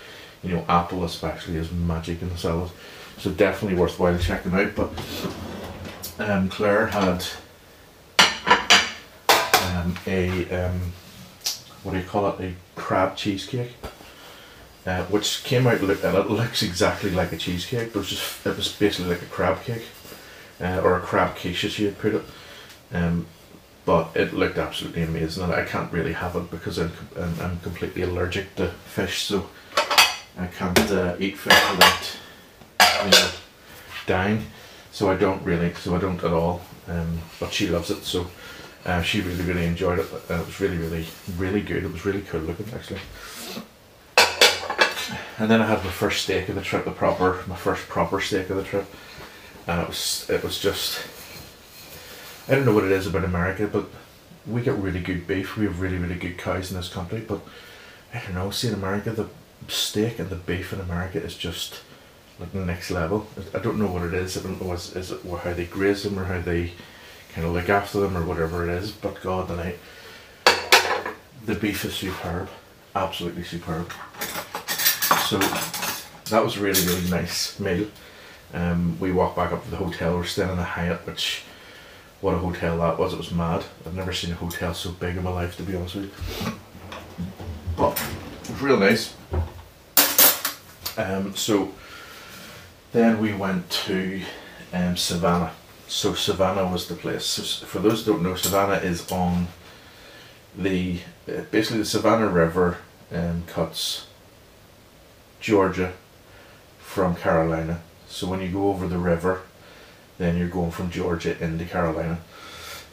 you 0.43 0.55
know, 0.55 0.65
apple 0.67 1.03
especially 1.03 1.57
is 1.57 1.71
magic 1.71 2.21
in 2.21 2.29
the 2.29 2.37
salad. 2.37 2.71
So 3.17 3.31
definitely 3.31 3.77
worthwhile 3.77 4.17
checking 4.17 4.53
out. 4.53 4.75
But 4.75 4.91
um, 6.19 6.49
Claire 6.49 6.87
had 6.87 7.25
um, 9.61 9.95
a 10.07 10.49
um, 10.49 10.93
what 11.83 11.93
do 11.93 11.99
you 11.99 12.05
call 12.05 12.29
it? 12.29 12.41
A 12.41 12.79
crab 12.79 13.15
cheesecake. 13.15 13.73
Uh, 14.83 15.03
which 15.05 15.43
came 15.43 15.67
out 15.67 15.79
look 15.83 16.03
and 16.03 16.17
it 16.17 16.27
looks 16.27 16.63
exactly 16.63 17.11
like 17.11 17.31
a 17.31 17.37
cheesecake, 17.37 17.93
but 17.93 17.99
it 17.99 18.01
was 18.01 18.09
just 18.09 18.45
it 18.47 18.57
was 18.57 18.71
basically 18.71 19.11
like 19.11 19.21
a 19.21 19.27
crab 19.27 19.63
cake, 19.63 19.85
uh, 20.59 20.81
or 20.83 20.97
a 20.97 21.01
crab 21.01 21.35
quiche 21.35 21.65
as 21.65 21.77
you 21.77 21.85
had 21.85 21.99
put 21.99 22.15
it. 22.15 22.23
Um, 22.91 23.27
but 23.85 24.09
it 24.15 24.33
looked 24.33 24.57
absolutely 24.57 25.03
amazing, 25.03 25.43
and 25.43 25.53
I 25.53 25.65
can't 25.65 25.91
really 25.93 26.13
have 26.13 26.35
it 26.35 26.49
because 26.49 26.79
I'm 26.79 26.91
I'm, 27.15 27.39
I'm 27.41 27.59
completely 27.59 28.01
allergic 28.01 28.55
to 28.55 28.69
fish, 28.85 29.21
so 29.21 29.49
I 30.37 30.47
can't 30.47 30.91
uh, 30.91 31.15
eat 31.19 31.37
fish 31.37 31.71
without 31.71 32.17
you 33.05 33.11
know 33.11 33.29
dying. 34.07 34.45
So 34.91 35.11
I 35.11 35.15
don't 35.15 35.43
really, 35.43 35.73
so 35.75 35.95
I 35.95 35.99
don't 35.99 36.23
at 36.23 36.33
all. 36.33 36.61
Um, 36.87 37.19
but 37.39 37.53
she 37.53 37.67
loves 37.67 37.91
it, 37.91 38.03
so 38.03 38.27
uh, 38.85 39.03
she 39.03 39.21
really 39.21 39.43
really 39.43 39.65
enjoyed 39.65 39.99
it. 39.99 40.07
Uh, 40.27 40.41
it 40.41 40.45
was 40.47 40.59
really 40.59 40.77
really 40.77 41.05
really 41.37 41.61
good. 41.61 41.83
It 41.83 41.91
was 41.91 42.03
really 42.03 42.21
cool 42.21 42.41
looking 42.41 42.65
actually. 42.73 43.01
And 45.41 45.49
then 45.49 45.59
I 45.59 45.65
had 45.65 45.83
my 45.83 45.89
first 45.89 46.21
steak 46.21 46.49
of 46.49 46.55
the 46.55 46.61
trip, 46.61 46.85
the 46.85 46.91
proper, 46.91 47.43
my 47.47 47.55
first 47.55 47.89
proper 47.89 48.21
steak 48.21 48.51
of 48.51 48.57
the 48.57 48.63
trip, 48.63 48.85
and 49.65 49.81
it 49.81 49.87
was 49.87 50.27
it 50.29 50.43
was 50.43 50.59
just. 50.59 51.03
I 52.47 52.53
don't 52.53 52.63
know 52.63 52.75
what 52.75 52.83
it 52.83 52.91
is 52.91 53.07
about 53.07 53.23
America, 53.23 53.65
but 53.65 53.87
we 54.45 54.61
get 54.61 54.75
really 54.75 54.99
good 54.99 55.25
beef. 55.25 55.57
We 55.57 55.65
have 55.65 55.81
really 55.81 55.97
really 55.97 56.13
good 56.13 56.37
cows 56.37 56.69
in 56.69 56.77
this 56.77 56.89
country, 56.89 57.21
but 57.27 57.41
I 58.13 58.19
don't 58.19 58.35
know. 58.35 58.51
See 58.51 58.67
in 58.67 58.75
America, 58.75 59.09
the 59.09 59.29
steak 59.67 60.19
and 60.19 60.29
the 60.29 60.35
beef 60.35 60.73
in 60.73 60.79
America 60.79 61.19
is 61.19 61.35
just 61.35 61.81
like 62.39 62.53
next 62.53 62.91
level. 62.91 63.25
I 63.55 63.57
don't 63.57 63.79
know 63.79 63.87
what 63.87 64.03
it 64.03 64.13
is. 64.13 64.37
I 64.37 64.43
don't 64.43 64.61
know 64.61 64.73
is, 64.73 64.95
is 64.95 65.09
it 65.09 65.21
how 65.25 65.53
they 65.53 65.65
graze 65.65 66.03
them 66.03 66.19
or 66.19 66.25
how 66.25 66.41
they 66.41 66.73
kind 67.33 67.47
of 67.47 67.53
look 67.53 67.67
after 67.67 67.99
them 67.99 68.15
or 68.15 68.23
whatever 68.23 68.69
it 68.69 68.75
is. 68.75 68.91
But 68.91 69.19
God, 69.23 69.47
the 69.47 69.55
night 69.55 69.79
the 71.43 71.55
beef 71.55 71.83
is 71.83 71.95
superb, 71.95 72.47
absolutely 72.93 73.43
superb. 73.43 73.91
So 75.31 75.37
that 76.25 76.43
was 76.43 76.57
a 76.57 76.59
really 76.59 76.85
really 76.85 77.09
nice 77.09 77.57
meal. 77.57 77.87
Um, 78.53 78.99
we 78.99 79.13
walked 79.13 79.37
back 79.37 79.53
up 79.53 79.63
to 79.63 79.71
the 79.71 79.77
hotel. 79.77 80.17
We're 80.17 80.25
staying 80.25 80.49
in 80.49 80.57
the 80.57 80.63
Hyatt, 80.63 81.07
which 81.07 81.43
what 82.19 82.33
a 82.33 82.37
hotel 82.37 82.77
that 82.79 82.99
was. 82.99 83.13
It 83.13 83.17
was 83.17 83.31
mad. 83.31 83.63
I've 83.85 83.95
never 83.95 84.11
seen 84.11 84.33
a 84.33 84.35
hotel 84.35 84.73
so 84.73 84.91
big 84.91 85.15
in 85.15 85.23
my 85.23 85.29
life, 85.29 85.55
to 85.55 85.63
be 85.63 85.73
honest 85.73 85.95
with 85.95 86.03
you. 86.03 86.51
But 87.77 87.97
it 88.43 88.49
was 88.49 88.61
real 88.61 88.77
nice. 88.77 89.15
Um, 90.97 91.33
so 91.33 91.73
then 92.91 93.21
we 93.21 93.31
went 93.31 93.69
to 93.85 94.21
um, 94.73 94.97
Savannah. 94.97 95.53
So 95.87 96.13
Savannah 96.13 96.67
was 96.67 96.89
the 96.89 96.95
place. 96.95 97.23
So 97.23 97.65
for 97.65 97.79
those 97.79 98.05
who 98.05 98.11
don't 98.11 98.23
know, 98.23 98.35
Savannah 98.35 98.85
is 98.85 99.09
on 99.09 99.47
the 100.57 100.99
uh, 101.25 101.43
basically 101.51 101.79
the 101.79 101.85
Savannah 101.85 102.27
River 102.27 102.79
um, 103.13 103.43
cuts 103.47 104.07
Georgia 105.41 105.93
from 106.79 107.15
Carolina. 107.15 107.81
So 108.07 108.27
when 108.27 108.41
you 108.41 108.49
go 108.49 108.69
over 108.69 108.87
the 108.87 108.97
river, 108.97 109.41
then 110.17 110.37
you're 110.37 110.47
going 110.47 110.71
from 110.71 110.91
Georgia 110.91 111.41
into 111.43 111.65
Carolina, 111.65 112.19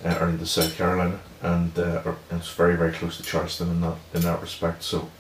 uh, 0.04 0.18
or 0.20 0.30
into 0.30 0.46
South 0.46 0.76
Carolina, 0.76 1.20
and 1.42 1.78
uh, 1.78 2.14
it's 2.30 2.50
very 2.50 2.76
very 2.76 2.92
close 2.92 3.18
to 3.18 3.22
Charleston 3.22 3.68
in 3.68 3.80
that 3.82 3.96
in 4.14 4.20
that 4.22 4.40
respect. 4.40 4.82
So, 4.82 5.10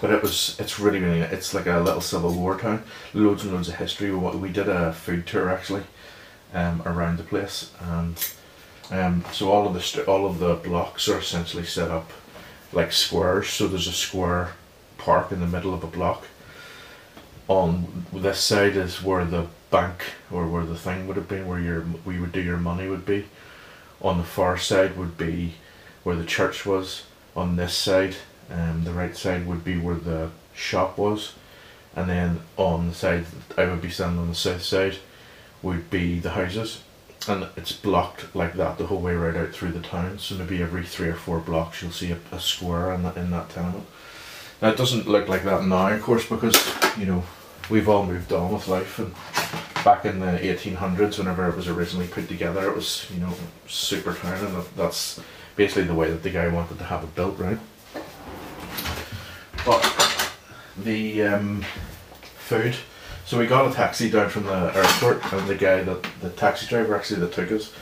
but 0.00 0.10
it 0.10 0.22
was 0.22 0.56
it's 0.60 0.78
really 0.78 1.00
really 1.00 1.20
it's 1.20 1.54
like 1.54 1.66
a 1.66 1.80
little 1.80 2.00
Civil 2.00 2.32
War 2.32 2.56
town, 2.56 2.84
loads 3.14 3.42
and 3.42 3.52
loads 3.52 3.68
of 3.68 3.76
history. 3.76 4.14
We, 4.14 4.50
did 4.50 4.68
a 4.68 4.92
food 4.92 5.26
tour 5.26 5.50
actually, 5.50 5.82
um, 6.54 6.82
around 6.86 7.18
the 7.18 7.24
place, 7.24 7.72
and 7.80 8.16
um, 8.90 9.24
so 9.32 9.50
all 9.50 9.66
of 9.66 9.74
the 9.74 10.04
all 10.04 10.24
of 10.24 10.38
the 10.38 10.54
blocks 10.54 11.08
are 11.08 11.18
essentially 11.18 11.64
set 11.64 11.90
up 11.90 12.12
like 12.72 12.92
squares. 12.92 13.48
So 13.48 13.66
there's 13.66 13.88
a 13.88 13.92
square 13.92 14.52
park 14.98 15.32
in 15.32 15.40
the 15.40 15.46
middle 15.46 15.72
of 15.72 15.82
a 15.82 15.86
block. 15.86 16.26
On 17.48 18.04
this 18.12 18.40
side 18.40 18.76
is 18.76 19.02
where 19.02 19.24
the 19.24 19.46
bank 19.70 20.02
or 20.30 20.46
where 20.46 20.64
the 20.64 20.76
thing 20.76 21.06
would 21.06 21.16
have 21.16 21.28
been, 21.28 21.46
where 21.46 21.60
your 21.60 21.84
we 22.04 22.18
would 22.20 22.32
do 22.32 22.42
your 22.42 22.58
money 22.58 22.88
would 22.88 23.06
be. 23.06 23.26
On 24.02 24.18
the 24.18 24.24
far 24.24 24.58
side 24.58 24.96
would 24.96 25.16
be 25.16 25.54
where 26.04 26.16
the 26.16 26.26
church 26.26 26.66
was. 26.66 27.04
On 27.34 27.56
this 27.56 27.74
side, 27.74 28.16
um, 28.50 28.84
the 28.84 28.92
right 28.92 29.16
side 29.16 29.46
would 29.46 29.64
be 29.64 29.78
where 29.78 29.94
the 29.94 30.30
shop 30.54 30.98
was, 30.98 31.34
and 31.94 32.08
then 32.08 32.40
on 32.56 32.88
the 32.88 32.94
side 32.94 33.26
I 33.56 33.66
would 33.66 33.82
be 33.82 33.90
standing 33.90 34.18
on 34.18 34.28
the 34.28 34.34
south 34.34 34.62
side, 34.62 34.96
would 35.62 35.90
be 35.90 36.18
the 36.18 36.30
houses, 36.30 36.82
and 37.28 37.46
it's 37.56 37.72
blocked 37.72 38.34
like 38.34 38.54
that 38.54 38.78
the 38.78 38.86
whole 38.86 39.00
way 39.00 39.14
right 39.14 39.36
out 39.36 39.50
through 39.50 39.72
the 39.72 39.80
town. 39.80 40.18
So 40.18 40.34
maybe 40.36 40.62
every 40.62 40.84
three 40.84 41.08
or 41.08 41.14
four 41.14 41.40
blocks 41.40 41.82
you'll 41.82 41.92
see 41.92 42.12
a, 42.12 42.18
a 42.32 42.40
square 42.40 42.92
in 42.92 43.02
that 43.04 43.16
in 43.16 43.30
that 43.30 43.50
tenement. 43.50 43.86
Now 44.60 44.70
it 44.70 44.76
doesn't 44.76 45.06
look 45.06 45.28
like 45.28 45.44
that 45.44 45.64
now, 45.64 45.88
of 45.88 46.02
course, 46.02 46.26
because 46.28 46.56
you 46.98 47.06
know 47.06 47.22
we've 47.70 47.88
all 47.88 48.04
moved 48.04 48.32
on 48.32 48.52
with 48.52 48.68
life 48.68 48.98
and 48.98 49.14
back 49.84 50.04
in 50.04 50.18
the 50.20 50.26
1800s 50.26 51.18
whenever 51.18 51.48
it 51.48 51.56
was 51.56 51.68
originally 51.68 52.06
put 52.06 52.28
together 52.28 52.68
it 52.68 52.74
was 52.74 53.08
you 53.14 53.20
know 53.20 53.32
super 53.66 54.12
town 54.12 54.44
and 54.44 54.64
that's 54.76 55.20
basically 55.56 55.84
the 55.84 55.94
way 55.94 56.10
that 56.10 56.22
the 56.22 56.30
guy 56.30 56.48
wanted 56.48 56.78
to 56.78 56.84
have 56.84 57.02
it 57.04 57.14
built 57.14 57.38
right 57.38 57.58
but 59.64 60.32
the 60.78 61.22
um, 61.22 61.64
food 62.36 62.74
so 63.24 63.38
we 63.38 63.46
got 63.46 63.70
a 63.70 63.74
taxi 63.74 64.10
down 64.10 64.28
from 64.28 64.44
the 64.44 64.76
airport 64.76 65.32
and 65.32 65.48
the 65.48 65.54
guy 65.54 65.82
that 65.82 66.02
the 66.20 66.30
taxi 66.30 66.66
driver 66.66 66.96
actually 66.96 67.20
that 67.20 67.32
took 67.32 67.52
us 67.52 67.72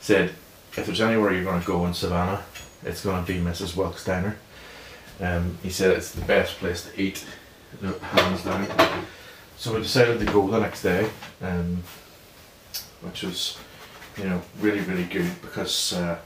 said 0.00 0.30
if 0.76 0.86
there's 0.86 1.00
anywhere 1.00 1.32
you're 1.32 1.44
going 1.44 1.60
to 1.60 1.66
go 1.66 1.86
in 1.86 1.94
Savannah 1.94 2.42
it's 2.84 3.02
going 3.02 3.24
to 3.24 3.32
be 3.32 3.40
Mrs. 3.40 3.74
Wilkes 3.74 4.04
Diner 4.04 4.36
um, 5.20 5.58
he 5.62 5.70
said 5.70 5.90
it's 5.90 6.12
the 6.12 6.24
best 6.24 6.56
place 6.58 6.84
to 6.84 7.00
eat 7.00 7.24
hands 7.82 8.44
down 8.44 8.66
so 9.58 9.74
we 9.74 9.82
decided 9.82 10.20
to 10.20 10.24
go 10.26 10.46
the 10.46 10.60
next 10.60 10.82
day, 10.82 11.10
um, 11.42 11.82
which 13.00 13.24
was, 13.24 13.58
you 14.16 14.22
know, 14.22 14.40
really, 14.60 14.78
really 14.82 15.02
good 15.02 15.28
because 15.42 15.92
uh, 15.94 16.16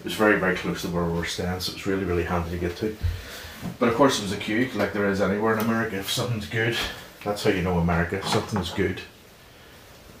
it 0.00 0.04
was 0.04 0.12
very, 0.12 0.38
very 0.38 0.56
close 0.56 0.82
to 0.82 0.88
where 0.88 1.04
we 1.04 1.12
were 1.12 1.24
staying, 1.24 1.58
so 1.60 1.70
it 1.70 1.76
was 1.76 1.86
really, 1.86 2.04
really 2.04 2.24
handy 2.24 2.50
to 2.50 2.58
get 2.58 2.76
to. 2.76 2.94
But 3.78 3.88
of 3.88 3.94
course, 3.94 4.18
it 4.18 4.24
was 4.24 4.32
a 4.32 4.36
queue, 4.36 4.68
like 4.74 4.92
there 4.92 5.08
is 5.08 5.22
anywhere 5.22 5.54
in 5.54 5.60
America. 5.60 5.96
If 5.96 6.10
something's 6.10 6.46
good, 6.46 6.76
that's 7.24 7.44
how 7.44 7.50
you 7.50 7.62
know 7.62 7.78
America. 7.78 8.18
If 8.18 8.28
something's 8.28 8.68
good 8.68 9.00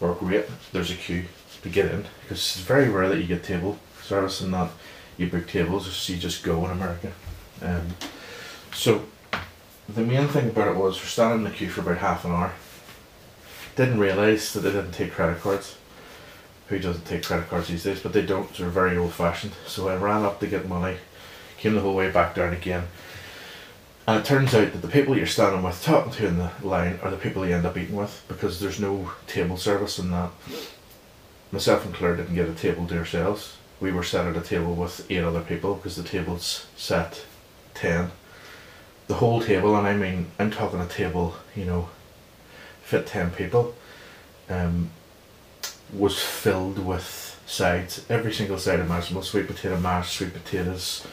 or 0.00 0.14
great, 0.14 0.46
there's 0.72 0.90
a 0.90 0.96
queue 0.96 1.24
to 1.62 1.68
get 1.68 1.92
in 1.92 2.06
because 2.22 2.38
it's 2.38 2.60
very 2.60 2.88
rare 2.88 3.10
that 3.10 3.18
you 3.18 3.26
get 3.26 3.44
table 3.44 3.78
service 4.02 4.40
and 4.40 4.54
that 4.54 4.70
you 5.18 5.26
book 5.26 5.46
tables, 5.46 5.94
so 5.94 6.10
you 6.14 6.18
just 6.18 6.42
go 6.42 6.64
in 6.64 6.70
America. 6.70 7.12
Um, 7.60 7.88
so 8.72 9.04
the 9.88 10.02
main 10.02 10.28
thing 10.28 10.48
about 10.48 10.68
it 10.68 10.76
was 10.76 10.98
we're 10.98 11.06
standing 11.06 11.38
in 11.38 11.44
the 11.44 11.56
queue 11.56 11.68
for 11.68 11.80
about 11.82 11.98
half 11.98 12.24
an 12.24 12.32
hour. 12.32 12.52
Didn't 13.76 14.00
realise 14.00 14.52
that 14.52 14.60
they 14.60 14.72
didn't 14.72 14.92
take 14.92 15.12
credit 15.12 15.40
cards. 15.40 15.76
Who 16.68 16.78
doesn't 16.78 17.04
take 17.04 17.24
credit 17.24 17.48
cards 17.48 17.68
these 17.68 17.84
days? 17.84 18.00
But 18.00 18.12
they 18.12 18.24
don't. 18.24 18.52
They're 18.54 18.68
very 18.68 18.96
old 18.96 19.12
fashioned. 19.12 19.52
So 19.66 19.88
I 19.88 19.96
ran 19.96 20.24
up 20.24 20.40
to 20.40 20.46
get 20.46 20.68
money, 20.68 20.96
came 21.58 21.74
the 21.74 21.80
whole 21.80 21.94
way 21.94 22.10
back 22.10 22.34
down 22.34 22.52
again. 22.52 22.84
And 24.06 24.18
it 24.18 24.24
turns 24.24 24.54
out 24.54 24.72
that 24.72 24.82
the 24.82 24.88
people 24.88 25.16
you're 25.16 25.26
standing 25.26 25.62
with, 25.62 25.82
talking 25.82 26.12
to 26.12 26.26
in 26.26 26.38
the 26.38 26.50
line, 26.62 26.98
are 27.02 27.10
the 27.10 27.16
people 27.16 27.46
you 27.46 27.54
end 27.54 27.66
up 27.66 27.76
eating 27.76 27.96
with 27.96 28.24
because 28.26 28.58
there's 28.58 28.80
no 28.80 29.12
table 29.26 29.56
service 29.56 29.98
in 29.98 30.10
that. 30.10 30.30
Myself 31.52 31.84
and 31.84 31.94
Claire 31.94 32.16
didn't 32.16 32.34
get 32.34 32.48
a 32.48 32.54
table 32.54 32.86
to 32.88 32.98
ourselves. 32.98 33.56
We 33.80 33.92
were 33.92 34.02
sat 34.02 34.26
at 34.26 34.36
a 34.36 34.40
table 34.40 34.74
with 34.74 35.06
eight 35.10 35.22
other 35.22 35.42
people 35.42 35.74
because 35.74 35.96
the 35.96 36.02
table's 36.02 36.66
set 36.76 37.24
ten 37.74 38.10
the 39.12 39.18
whole 39.18 39.42
table, 39.42 39.76
and 39.76 39.86
I 39.86 39.94
mean, 39.94 40.30
I'm 40.38 40.50
talking 40.50 40.80
a 40.80 40.86
table, 40.86 41.34
you 41.54 41.66
know, 41.66 41.90
fit 42.82 43.06
10 43.06 43.32
people, 43.32 43.74
um, 44.48 44.88
was 45.92 46.18
filled 46.18 46.78
with 46.78 47.38
sides. 47.44 48.06
Every 48.08 48.32
single 48.32 48.56
side 48.56 48.80
imaginable 48.80 49.22
sweet 49.22 49.48
potato 49.48 49.78
mash, 49.78 50.16
sweet 50.16 50.32
potatoes, 50.32 51.06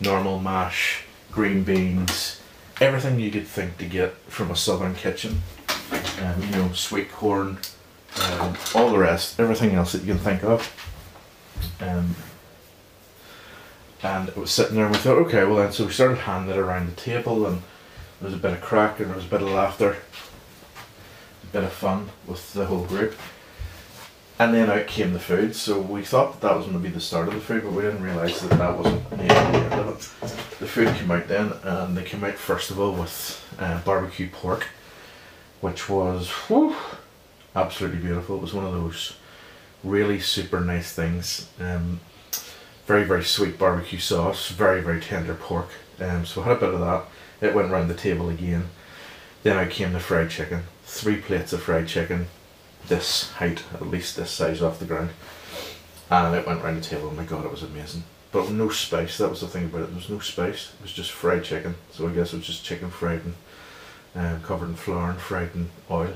normal 0.00 0.40
mash, 0.40 1.04
green 1.30 1.62
beans, 1.62 2.40
everything 2.80 3.20
you 3.20 3.30
could 3.30 3.46
think 3.46 3.78
to 3.78 3.84
get 3.84 4.16
from 4.26 4.50
a 4.50 4.56
southern 4.56 4.96
kitchen. 4.96 5.42
Um, 6.20 6.42
you 6.42 6.50
know, 6.56 6.72
sweet 6.72 7.12
corn, 7.12 7.58
um, 8.20 8.56
all 8.74 8.90
the 8.90 8.98
rest, 8.98 9.38
everything 9.38 9.76
else 9.76 9.92
that 9.92 10.02
you 10.02 10.14
can 10.14 10.18
think 10.18 10.42
of. 10.42 10.60
Um, 11.80 12.16
and 14.04 14.28
it 14.28 14.36
was 14.36 14.50
sitting 14.50 14.76
there 14.76 14.84
and 14.84 14.94
we 14.94 15.00
thought, 15.00 15.16
okay, 15.16 15.44
well 15.44 15.56
then, 15.56 15.72
so 15.72 15.86
we 15.86 15.92
started 15.92 16.18
handing 16.18 16.54
it 16.54 16.58
around 16.58 16.88
the 16.88 17.00
table 17.00 17.46
and 17.46 17.62
there 18.20 18.26
was 18.30 18.34
a 18.34 18.42
bit 18.42 18.52
of 18.52 18.60
crack 18.60 19.00
and 19.00 19.08
there 19.08 19.16
was 19.16 19.24
a 19.24 19.30
bit 19.30 19.40
of 19.40 19.48
laughter, 19.48 19.96
a 21.42 21.46
bit 21.52 21.64
of 21.64 21.72
fun 21.72 22.10
with 22.26 22.52
the 22.52 22.66
whole 22.66 22.84
group. 22.84 23.14
And 24.38 24.52
then 24.52 24.68
out 24.68 24.88
came 24.88 25.12
the 25.14 25.20
food, 25.20 25.56
so 25.56 25.80
we 25.80 26.02
thought 26.02 26.32
that, 26.32 26.40
that 26.42 26.56
was 26.56 26.66
going 26.66 26.76
to 26.76 26.82
be 26.82 26.92
the 26.92 27.00
start 27.00 27.28
of 27.28 27.34
the 27.34 27.40
food, 27.40 27.62
but 27.62 27.72
we 27.72 27.82
didn't 27.82 28.02
realise 28.02 28.40
that 28.42 28.58
that 28.58 28.76
wasn't 28.76 29.08
the 29.10 29.32
end 29.32 29.72
of 29.72 29.88
it. 29.88 30.58
The 30.58 30.66
food 30.66 30.94
came 30.96 31.10
out 31.10 31.28
then, 31.28 31.52
and 31.62 31.96
they 31.96 32.02
came 32.02 32.24
out 32.24 32.34
first 32.34 32.70
of 32.70 32.80
all 32.80 32.92
with 32.92 33.56
uh, 33.58 33.80
barbecue 33.82 34.28
pork, 34.28 34.66
which 35.60 35.88
was 35.88 36.28
whew, 36.48 36.76
absolutely 37.54 38.00
beautiful. 38.00 38.36
It 38.36 38.42
was 38.42 38.52
one 38.52 38.66
of 38.66 38.72
those 38.72 39.14
really 39.84 40.18
super 40.18 40.60
nice 40.60 40.92
things. 40.92 41.48
Um, 41.60 42.00
very 42.86 43.04
very 43.04 43.24
sweet 43.24 43.58
barbecue 43.58 43.98
sauce, 43.98 44.48
very 44.48 44.80
very 44.80 45.00
tender 45.00 45.34
pork. 45.34 45.68
Um, 46.00 46.26
so 46.26 46.42
I 46.42 46.44
had 46.44 46.56
a 46.56 46.60
bit 46.60 46.74
of 46.74 46.80
that. 46.80 47.04
It 47.40 47.54
went 47.54 47.70
round 47.70 47.90
the 47.90 47.94
table 47.94 48.28
again. 48.28 48.68
Then 49.42 49.56
I 49.56 49.66
came 49.66 49.92
the 49.92 50.00
fried 50.00 50.30
chicken. 50.30 50.64
Three 50.84 51.16
plates 51.16 51.52
of 51.52 51.62
fried 51.62 51.88
chicken, 51.88 52.26
this 52.88 53.30
height, 53.32 53.62
at 53.74 53.86
least 53.86 54.16
this 54.16 54.30
size 54.30 54.62
off 54.62 54.78
the 54.78 54.86
ground. 54.86 55.10
And 56.10 56.34
it 56.34 56.46
went 56.46 56.62
round 56.62 56.78
the 56.78 56.82
table. 56.82 57.08
Oh 57.08 57.16
my 57.16 57.24
god, 57.24 57.44
it 57.44 57.50
was 57.50 57.62
amazing. 57.62 58.04
But 58.32 58.50
no 58.50 58.68
spice. 58.68 59.18
That 59.18 59.30
was 59.30 59.40
the 59.40 59.46
thing 59.46 59.66
about 59.66 59.82
it. 59.82 59.86
There 59.86 59.96
was 59.96 60.10
no 60.10 60.18
spice. 60.18 60.72
It 60.74 60.82
was 60.82 60.92
just 60.92 61.10
fried 61.12 61.44
chicken. 61.44 61.76
So 61.92 62.08
I 62.08 62.12
guess 62.12 62.32
it 62.32 62.38
was 62.38 62.46
just 62.46 62.64
chicken 62.64 62.90
fried 62.90 63.22
and 63.24 63.34
um, 64.14 64.42
covered 64.42 64.68
in 64.68 64.74
flour 64.74 65.10
and 65.10 65.20
fried 65.20 65.54
in 65.54 65.70
oil. 65.90 66.14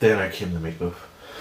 Then 0.00 0.18
I 0.18 0.28
came 0.28 0.52
the 0.52 0.58
meatloaf. 0.58 0.94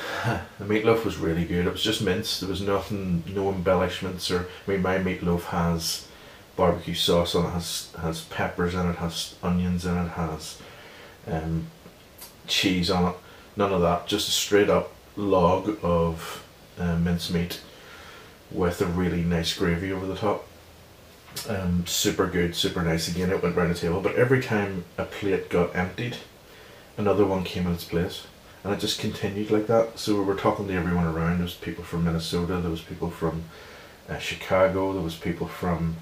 the 0.60 0.66
meatloaf 0.66 1.04
was 1.06 1.18
really 1.18 1.46
good. 1.46 1.66
It 1.66 1.72
was 1.72 1.84
just 1.84 2.02
minced. 2.02 2.42
There 2.42 2.50
was 2.50 2.62
nothing, 2.62 3.24
no 3.28 3.50
embellishments 3.50 4.30
or. 4.30 4.48
I 4.68 4.72
mean, 4.72 4.82
my 4.82 4.98
meatloaf 4.98 5.46
has 5.46 6.08
barbecue 6.56 6.94
sauce 6.94 7.34
on 7.36 7.46
it, 7.46 7.50
has 7.52 7.94
has 8.00 8.22
peppers 8.26 8.74
in 8.76 8.90
it, 8.90 8.98
has 8.98 9.36
onions 9.42 9.86
in 9.86 9.98
it, 9.98 10.10
has 10.10 10.62
um, 11.28 11.68
cheese 12.48 12.90
on 12.90 13.12
it. 13.12 13.16
None 13.56 13.74
of 13.74 13.82
that. 13.82 14.08
Just 14.08 14.28
a 14.28 14.32
straight 14.32 14.70
up 14.70 14.92
log 15.16 15.78
of 15.84 16.46
uh, 16.78 16.98
mincemeat 16.98 17.62
with 18.52 18.82
a 18.82 18.86
really 18.86 19.24
nice 19.24 19.54
gravy 19.58 19.92
over 19.92 20.06
the 20.06 20.16
top. 20.16 20.48
Um, 21.48 21.86
super 21.88 22.28
good, 22.28 22.56
super 22.56 22.82
nice. 22.82 23.08
Again, 23.08 23.32
it 23.32 23.42
went 23.42 23.56
round 23.56 23.72
the 23.72 23.80
table, 23.80 24.02
but 24.02 24.16
every 24.16 24.42
time 24.42 24.84
a 24.98 25.06
plate 25.06 25.50
got 25.50 25.76
emptied, 25.76 26.18
another 26.98 27.26
one 27.26 27.44
came 27.44 27.66
in 27.68 27.74
its 27.74 27.86
place 27.86 28.26
and 28.64 28.74
it 28.74 28.80
just 28.80 29.00
continued 29.00 29.52
like 29.52 29.68
that. 29.68 29.98
So 29.98 30.16
we 30.16 30.24
were 30.24 30.36
talking 30.36 30.68
to 30.68 30.74
everyone 30.74 31.06
around. 31.06 31.38
There 31.38 31.44
was 31.44 31.56
people 31.56 31.84
from 31.84 32.04
Minnesota. 32.04 32.58
There 32.58 32.72
was 32.72 32.82
people 32.82 33.10
from 33.10 33.44
uh, 34.08 34.20
Chicago. 34.20 34.94
There 34.94 35.02
was 35.02 35.16
people 35.16 35.48
from 35.48 35.96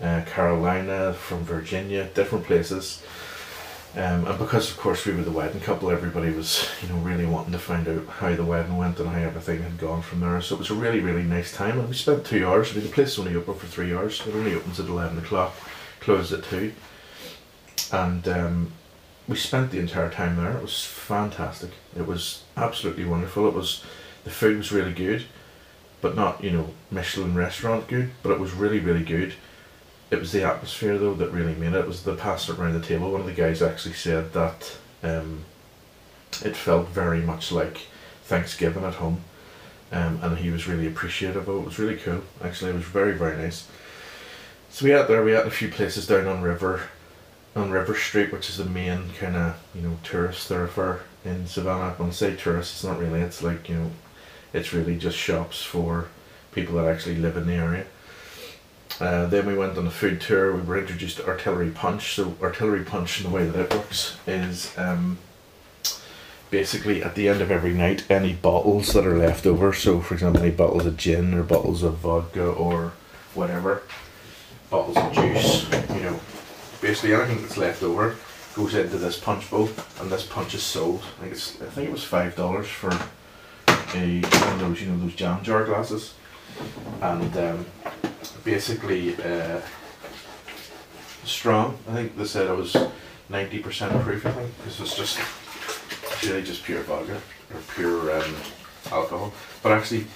uh, 0.00 0.22
Carolina, 0.26 1.12
from 1.12 1.44
Virginia, 1.44 2.08
different 2.14 2.46
places. 2.46 3.02
Um, 3.94 4.26
and 4.26 4.38
because 4.38 4.70
of 4.70 4.78
course 4.78 5.04
we 5.04 5.12
were 5.12 5.22
the 5.22 5.30
wedding 5.30 5.60
couple, 5.60 5.90
everybody 5.90 6.30
was 6.32 6.66
you 6.80 6.88
know 6.88 6.96
really 6.96 7.26
wanting 7.26 7.52
to 7.52 7.58
find 7.58 7.86
out 7.86 8.06
how 8.06 8.34
the 8.34 8.44
wedding 8.44 8.78
went 8.78 8.98
and 8.98 9.08
how 9.10 9.18
everything 9.18 9.62
had 9.62 9.76
gone 9.76 10.00
from 10.00 10.20
there. 10.20 10.40
So 10.40 10.54
it 10.54 10.60
was 10.60 10.70
a 10.70 10.74
really 10.74 11.00
really 11.00 11.24
nice 11.24 11.54
time, 11.54 11.78
and 11.78 11.88
we 11.90 11.94
spent 11.94 12.24
two 12.24 12.46
hours. 12.46 12.70
I 12.70 12.76
mean, 12.76 12.84
the 12.84 12.90
place 12.90 13.18
only 13.18 13.36
open 13.36 13.54
for 13.54 13.66
three 13.66 13.94
hours. 13.94 14.26
It 14.26 14.34
only 14.34 14.54
opens 14.54 14.80
at 14.80 14.86
eleven 14.86 15.18
o'clock, 15.18 15.54
closes 16.00 16.32
at 16.32 16.44
two, 16.44 16.72
and 17.92 18.26
um, 18.28 18.72
we 19.28 19.36
spent 19.36 19.70
the 19.70 19.78
entire 19.78 20.10
time 20.10 20.36
there. 20.36 20.56
It 20.56 20.62
was 20.62 20.84
fantastic. 20.84 21.70
It 21.96 22.06
was 22.06 22.42
absolutely 22.56 23.04
wonderful. 23.04 23.46
It 23.46 23.54
was 23.54 23.84
the 24.24 24.30
food 24.30 24.58
was 24.58 24.72
really 24.72 24.92
good, 24.92 25.24
but 26.00 26.16
not 26.16 26.42
you 26.42 26.50
know 26.50 26.70
Michelin 26.90 27.34
restaurant 27.34 27.88
good, 27.88 28.10
but 28.22 28.32
it 28.32 28.40
was 28.40 28.52
really 28.52 28.80
really 28.80 29.04
good. 29.04 29.34
It 30.10 30.18
was 30.18 30.32
the 30.32 30.44
atmosphere 30.44 30.98
though 30.98 31.14
that 31.14 31.30
really 31.30 31.54
made 31.54 31.72
it. 31.72 31.80
It 31.80 31.86
was 31.86 32.02
the 32.02 32.14
passing 32.14 32.56
around 32.56 32.74
the 32.74 32.86
table. 32.86 33.10
One 33.10 33.20
of 33.20 33.26
the 33.26 33.32
guys 33.32 33.62
actually 33.62 33.94
said 33.94 34.32
that 34.32 34.76
um, 35.02 35.44
it 36.44 36.56
felt 36.56 36.88
very 36.88 37.20
much 37.20 37.52
like 37.52 37.86
Thanksgiving 38.24 38.84
at 38.84 38.94
home, 38.94 39.22
um, 39.92 40.18
and 40.22 40.38
he 40.38 40.50
was 40.50 40.68
really 40.68 40.86
appreciative 40.86 41.48
of 41.48 41.56
it. 41.56 41.60
It 41.60 41.64
was 41.64 41.78
really 41.78 41.96
cool. 41.96 42.22
Actually, 42.42 42.72
it 42.72 42.74
was 42.74 42.84
very 42.84 43.12
very 43.12 43.36
nice. 43.36 43.68
So 44.70 44.84
we 44.84 44.92
ate 44.92 45.06
there. 45.06 45.22
We 45.22 45.36
ate 45.36 45.46
a 45.46 45.50
few 45.50 45.68
places 45.68 46.06
down 46.06 46.26
on 46.26 46.42
River 46.42 46.82
on 47.54 47.70
River 47.70 47.94
Street, 47.94 48.32
which 48.32 48.48
is 48.48 48.56
the 48.56 48.64
main 48.64 49.10
kind 49.18 49.36
of 49.36 49.56
you 49.74 49.82
know 49.82 49.98
tourist 50.02 50.48
thoroughfare 50.48 51.02
in 51.24 51.46
Savannah. 51.46 51.94
When 51.96 52.08
I 52.08 52.12
say 52.12 52.36
tourist, 52.36 52.74
it's 52.74 52.84
not 52.84 52.98
really. 52.98 53.20
It's 53.20 53.42
like 53.42 53.68
you 53.68 53.74
know, 53.76 53.90
it's 54.52 54.72
really 54.72 54.96
just 54.96 55.16
shops 55.16 55.62
for 55.62 56.08
people 56.52 56.76
that 56.76 56.86
actually 56.86 57.16
live 57.16 57.36
in 57.36 57.46
the 57.46 57.54
area. 57.54 57.86
Uh, 59.00 59.26
then 59.26 59.46
we 59.46 59.56
went 59.56 59.76
on 59.78 59.86
a 59.86 59.90
food 59.90 60.20
tour. 60.20 60.54
We 60.54 60.62
were 60.62 60.78
introduced 60.78 61.16
to 61.16 61.26
artillery 61.26 61.70
punch. 61.70 62.14
So 62.14 62.36
artillery 62.42 62.84
punch, 62.84 63.20
in 63.20 63.30
the 63.30 63.34
way 63.34 63.46
that 63.46 63.58
it 63.58 63.74
works 63.74 64.16
is 64.26 64.76
um, 64.78 65.18
basically 66.50 67.02
at 67.02 67.14
the 67.14 67.28
end 67.28 67.40
of 67.40 67.50
every 67.50 67.72
night, 67.72 68.04
any 68.10 68.32
bottles 68.34 68.92
that 68.92 69.06
are 69.06 69.16
left 69.16 69.46
over. 69.46 69.72
So 69.72 70.00
for 70.00 70.14
example, 70.14 70.42
any 70.42 70.50
bottles 70.52 70.86
of 70.86 70.96
gin 70.96 71.34
or 71.34 71.42
bottles 71.42 71.82
of 71.82 71.98
vodka 71.98 72.46
or 72.46 72.92
whatever, 73.34 73.82
bottles 74.70 74.96
of 74.96 75.12
juice, 75.12 75.70
you 75.94 76.02
know, 76.02 76.20
basically 76.82 77.14
anything 77.14 77.40
that's 77.40 77.56
left 77.56 77.82
over 77.82 78.16
goes 78.54 78.74
into 78.74 78.98
this 78.98 79.18
punch 79.18 79.48
bowl, 79.50 79.70
and 80.00 80.10
this 80.10 80.26
punch 80.26 80.54
is 80.54 80.62
sold. 80.62 81.02
I 81.18 81.20
think 81.22 81.32
it's 81.32 81.62
I 81.62 81.66
think 81.66 81.88
it 81.88 81.92
was 81.92 82.04
five 82.04 82.36
dollars 82.36 82.66
for 82.66 82.90
a 83.94 84.20
one 84.20 84.52
of 84.52 84.60
those 84.60 84.82
you 84.82 84.90
know 84.90 84.98
those 84.98 85.14
jam 85.14 85.42
jar 85.42 85.64
glasses, 85.64 86.14
and 87.00 87.36
um, 87.36 87.66
basically 88.44 89.14
uh, 89.22 89.60
strong. 91.24 91.78
I 91.88 91.94
think 91.94 92.18
they 92.18 92.24
said 92.24 92.48
it 92.48 92.56
was 92.56 92.76
ninety 93.30 93.60
percent 93.60 93.98
proof. 94.02 94.26
I 94.26 94.32
think 94.32 94.50
because 94.58 94.80
it's 94.80 94.96
just 94.96 95.18
really 96.24 96.42
just 96.42 96.64
pure 96.64 96.82
vodka 96.82 97.20
or 97.54 97.60
pure 97.74 98.16
um, 98.18 98.34
alcohol, 98.90 99.32
but 99.62 99.72
actually 99.72 100.06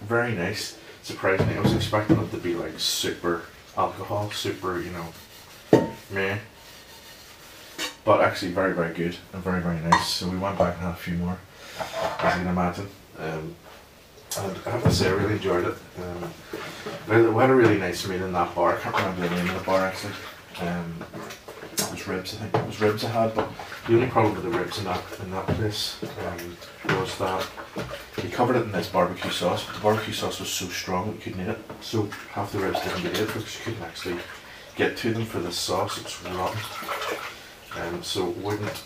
very 0.00 0.32
nice. 0.32 0.78
Surprisingly, 1.02 1.56
I 1.56 1.60
was 1.60 1.74
expecting 1.74 2.18
it 2.18 2.30
to 2.30 2.38
be 2.38 2.54
like 2.54 2.78
super 2.78 3.42
alcohol, 3.76 4.30
super 4.30 4.80
you 4.80 4.90
know 4.92 5.06
meh. 6.10 6.38
But 8.04 8.20
actually 8.20 8.52
very, 8.52 8.72
very 8.72 8.94
good 8.94 9.16
and 9.32 9.42
very, 9.42 9.60
very 9.60 9.80
nice. 9.80 10.08
So 10.08 10.28
we 10.28 10.38
went 10.38 10.58
back 10.58 10.74
and 10.74 10.82
had 10.82 10.92
a 10.92 10.96
few 10.96 11.14
more, 11.14 11.38
as 12.20 12.36
you 12.36 12.42
can 12.42 12.46
imagine. 12.46 12.88
Um, 13.18 13.56
and 14.38 14.58
I 14.66 14.70
have 14.70 14.82
to 14.82 14.92
say 14.92 15.08
I 15.08 15.12
really 15.12 15.34
enjoyed 15.34 15.64
it. 15.64 15.74
Um, 15.98 16.30
we 17.08 17.40
had 17.40 17.50
a 17.50 17.54
really 17.54 17.78
nice 17.78 18.06
meal 18.06 18.24
in 18.24 18.32
that 18.32 18.54
bar. 18.54 18.76
I 18.76 18.80
can't 18.80 18.94
remember 18.96 19.28
the 19.28 19.34
name 19.34 19.48
of 19.50 19.58
the 19.58 19.64
bar 19.64 19.86
actually. 19.86 20.12
Um, 20.60 21.04
it 21.72 21.90
was 21.90 22.08
ribs, 22.08 22.34
I 22.34 22.38
think 22.38 22.54
it 22.54 22.66
was 22.66 22.80
ribs 22.80 23.04
I 23.04 23.08
had, 23.08 23.34
but 23.34 23.50
the 23.86 23.94
only 23.94 24.06
problem 24.06 24.34
with 24.34 24.44
the 24.44 24.58
ribs 24.58 24.78
in 24.78 24.84
that 24.84 25.02
in 25.22 25.30
that 25.30 25.46
place 25.46 25.98
um, 26.02 26.56
was 26.98 27.16
that 27.18 27.46
he 28.20 28.28
covered 28.28 28.56
it 28.56 28.62
in 28.62 28.72
this 28.72 28.88
barbecue 28.88 29.30
sauce, 29.30 29.64
but 29.66 29.74
the 29.74 29.80
barbecue 29.80 30.14
sauce 30.14 30.40
was 30.40 30.48
so 30.48 30.66
strong 30.68 31.08
that 31.08 31.16
you 31.16 31.20
couldn't 31.20 31.40
eat 31.46 31.50
it. 31.50 31.58
So 31.80 32.08
half 32.30 32.52
the 32.52 32.58
ribs 32.58 32.80
didn't 32.82 33.02
get 33.02 33.20
it 33.20 33.26
because 33.26 33.58
you 33.58 33.64
couldn't 33.64 33.82
actually 33.82 34.16
get 34.76 34.96
to 34.98 35.12
them 35.12 35.24
for 35.24 35.40
the 35.40 35.52
sauce. 35.52 35.98
It's 35.98 36.22
rotten. 36.24 36.60
Um, 37.80 38.02
so 38.02 38.26
wouldn't 38.26 38.84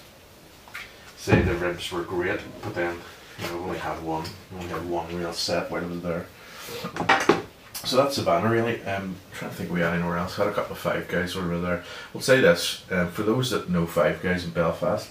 say 1.16 1.42
the 1.42 1.54
ribs 1.54 1.92
were 1.92 2.02
great, 2.02 2.40
but 2.62 2.74
then 2.74 2.96
you 3.38 3.46
know, 3.46 3.56
we 3.56 3.62
only 3.64 3.78
had 3.78 4.02
one. 4.02 4.24
We 4.52 4.58
only 4.58 4.68
had 4.68 4.88
one 4.88 5.14
real 5.16 5.32
set 5.32 5.70
while 5.70 5.82
it 5.82 5.90
was 5.90 6.02
there. 6.02 6.26
So 7.74 7.96
that's 7.96 8.16
Savannah 8.16 8.50
really. 8.50 8.82
Um, 8.82 9.02
I'm 9.02 9.16
trying 9.32 9.50
to 9.50 9.56
think 9.56 9.70
we 9.70 9.80
had 9.80 9.94
anywhere 9.94 10.18
else. 10.18 10.36
Had 10.36 10.48
a 10.48 10.52
couple 10.52 10.72
of 10.72 10.78
Five 10.78 11.08
Guys 11.08 11.34
over 11.34 11.58
there. 11.58 11.84
We'll 12.12 12.22
say 12.22 12.40
this, 12.40 12.84
um, 12.90 13.10
for 13.10 13.22
those 13.22 13.50
that 13.50 13.70
know 13.70 13.86
Five 13.86 14.22
Guys 14.22 14.44
in 14.44 14.50
Belfast, 14.50 15.10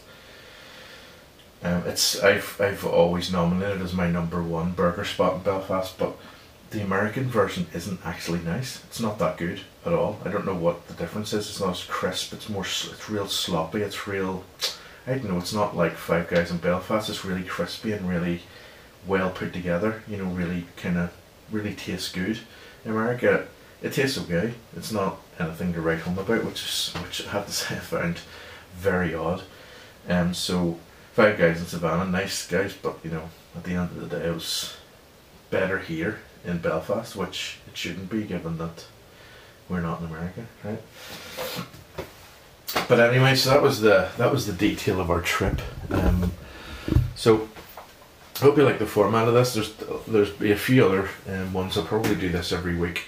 um, 1.63 1.83
it's 1.87 2.21
I've 2.23 2.59
I've 2.61 2.85
always 2.85 3.31
nominated 3.31 3.81
as 3.81 3.93
my 3.93 4.09
number 4.09 4.41
one 4.41 4.71
burger 4.71 5.03
spot 5.03 5.35
in 5.35 5.41
Belfast, 5.41 5.97
but 5.97 6.15
the 6.71 6.81
American 6.81 7.25
version 7.25 7.67
isn't 7.73 7.99
actually 8.05 8.39
nice. 8.39 8.83
It's 8.85 8.99
not 8.99 9.17
that 9.19 9.37
good 9.37 9.61
at 9.85 9.93
all. 9.93 10.19
I 10.23 10.29
don't 10.29 10.45
know 10.45 10.55
what 10.55 10.87
the 10.87 10.93
difference 10.93 11.33
is. 11.33 11.49
It's 11.49 11.59
not 11.59 11.71
as 11.71 11.83
crisp. 11.83 12.33
It's 12.33 12.49
more. 12.49 12.63
It's 12.63 13.09
real 13.09 13.27
sloppy. 13.27 13.81
It's 13.81 14.07
real. 14.07 14.43
I 15.07 15.13
don't 15.13 15.29
know. 15.29 15.37
It's 15.37 15.53
not 15.53 15.75
like 15.75 15.93
Five 15.93 16.27
Guys 16.27 16.51
in 16.51 16.57
Belfast. 16.57 17.09
It's 17.09 17.25
really 17.25 17.43
crispy 17.43 17.91
and 17.93 18.07
really 18.07 18.41
well 19.07 19.31
put 19.31 19.51
together. 19.51 20.03
You 20.07 20.17
know, 20.17 20.25
really 20.25 20.65
kind 20.77 20.97
of 20.97 21.13
really 21.51 21.73
tastes 21.73 22.11
good. 22.11 22.39
In 22.85 22.91
America, 22.91 23.47
it 23.81 23.93
tastes 23.93 24.19
okay. 24.19 24.53
It's 24.75 24.91
not 24.91 25.19
anything 25.39 25.73
to 25.73 25.81
write 25.81 26.01
home 26.01 26.19
about, 26.19 26.45
which 26.45 26.63
is 26.63 26.93
which 27.01 27.25
I 27.27 27.31
have 27.31 27.47
to 27.47 27.51
say 27.53 27.75
I 27.75 27.79
found 27.79 28.19
very 28.75 29.15
odd. 29.15 29.41
Um, 30.07 30.35
so 30.35 30.77
five 31.13 31.37
guys 31.37 31.59
in 31.59 31.65
Savannah, 31.65 32.05
nice 32.05 32.47
guys, 32.47 32.75
but 32.79 32.99
you 33.03 33.09
know, 33.09 33.29
at 33.55 33.63
the 33.63 33.73
end 33.73 33.89
of 33.89 34.09
the 34.09 34.19
day, 34.19 34.27
it 34.27 34.33
was 34.33 34.77
better 35.49 35.79
here 35.79 36.19
in 36.45 36.59
Belfast, 36.59 37.15
which 37.15 37.57
it 37.67 37.77
shouldn't 37.77 38.09
be 38.09 38.23
given 38.23 38.57
that 38.57 38.85
we're 39.67 39.81
not 39.81 39.99
in 40.01 40.07
America, 40.07 40.45
right? 40.63 40.79
But 42.87 42.99
anyway, 42.99 43.35
so 43.35 43.51
that 43.51 43.61
was 43.61 43.81
the 43.81 44.09
that 44.17 44.31
was 44.31 44.45
the 44.47 44.53
detail 44.53 44.99
of 44.99 45.09
our 45.09 45.21
trip. 45.21 45.61
Um, 45.91 46.31
so 47.15 47.47
I 48.37 48.39
hope 48.39 48.57
you 48.57 48.63
like 48.63 48.79
the 48.79 48.85
format 48.85 49.27
of 49.27 49.33
this. 49.33 49.53
There's 49.53 49.73
there's 50.07 50.41
a 50.41 50.55
few 50.55 50.85
other 50.85 51.09
um, 51.27 51.53
ones. 51.53 51.77
I'll 51.77 51.83
probably 51.83 52.15
do 52.15 52.29
this 52.29 52.51
every 52.51 52.75
week 52.75 53.05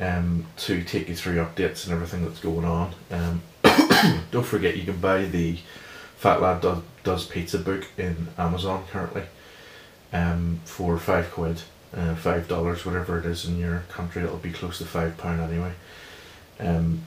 um, 0.00 0.46
to 0.58 0.82
take 0.82 1.08
you 1.08 1.14
through 1.14 1.36
updates 1.36 1.84
and 1.84 1.92
everything 1.92 2.24
that's 2.24 2.40
going 2.40 2.64
on. 2.64 2.94
Um, 3.10 3.42
don't 4.30 4.46
forget 4.46 4.76
you 4.76 4.84
can 4.84 4.98
buy 4.98 5.24
the 5.24 5.58
Fat 6.16 6.40
Lad 6.40 6.60
Does, 6.60 6.82
Does 7.02 7.26
Pizza 7.26 7.58
book 7.58 7.86
in 7.98 8.28
Amazon 8.38 8.84
currently 8.90 9.24
um, 10.12 10.60
for 10.64 10.96
five 10.98 11.30
quid, 11.30 11.62
uh, 11.96 12.14
five 12.14 12.48
dollars, 12.48 12.84
whatever 12.84 13.18
it 13.18 13.26
is 13.26 13.44
in 13.44 13.58
your 13.58 13.84
country. 13.88 14.22
It'll 14.22 14.36
be 14.36 14.52
close 14.52 14.78
to 14.78 14.84
five 14.84 15.16
pound 15.16 15.40
anyway. 15.40 15.72
Um, 16.60 17.06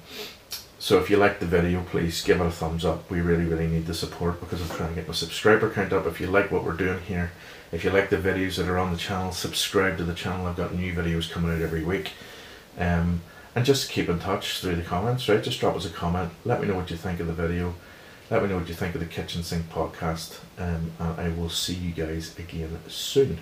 so 0.79 0.99
if 0.99 1.09
you 1.09 1.17
like 1.17 1.39
the 1.39 1.45
video, 1.45 1.83
please 1.83 2.23
give 2.23 2.39
it 2.39 2.45
a 2.45 2.51
thumbs 2.51 2.85
up. 2.85 3.09
We 3.09 3.19
really, 3.21 3.45
really 3.45 3.67
need 3.67 3.87
the 3.87 3.93
support 3.93 4.39
because 4.39 4.61
I'm 4.61 4.77
trying 4.77 4.89
to 4.89 4.95
get 4.95 5.07
my 5.07 5.13
subscriber 5.13 5.69
count 5.69 5.91
up. 5.91 6.05
If 6.05 6.21
you 6.21 6.27
like 6.27 6.51
what 6.51 6.63
we're 6.63 6.73
doing 6.73 7.01
here, 7.01 7.31
if 7.71 7.83
you 7.83 7.89
like 7.89 8.09
the 8.09 8.17
videos 8.17 8.57
that 8.57 8.69
are 8.69 8.77
on 8.77 8.91
the 8.91 8.97
channel, 8.97 9.31
subscribe 9.31 9.97
to 9.97 10.03
the 10.03 10.13
channel. 10.13 10.45
I've 10.45 10.55
got 10.55 10.73
new 10.73 10.93
videos 10.93 11.29
coming 11.29 11.51
out 11.51 11.61
every 11.61 11.83
week. 11.83 12.11
Um, 12.77 13.21
and 13.55 13.65
just 13.65 13.89
keep 13.89 14.07
in 14.07 14.19
touch 14.19 14.59
through 14.59 14.75
the 14.75 14.83
comments, 14.83 15.27
right? 15.27 15.43
Just 15.43 15.59
drop 15.59 15.75
us 15.75 15.85
a 15.85 15.89
comment. 15.89 16.31
Let 16.45 16.61
me 16.61 16.67
know 16.67 16.75
what 16.75 16.91
you 16.91 16.95
think 16.95 17.19
of 17.19 17.25
the 17.25 17.33
video. 17.33 17.73
Let 18.29 18.43
me 18.43 18.49
know 18.49 18.57
what 18.57 18.69
you 18.69 18.75
think 18.75 18.93
of 18.93 19.01
the 19.01 19.07
Kitchen 19.07 19.41
Sink 19.41 19.69
podcast. 19.71 20.39
Um, 20.59 20.91
and 20.99 21.19
I 21.19 21.29
will 21.29 21.49
see 21.49 21.73
you 21.73 21.91
guys 21.91 22.37
again 22.37 22.77
soon. 22.87 23.39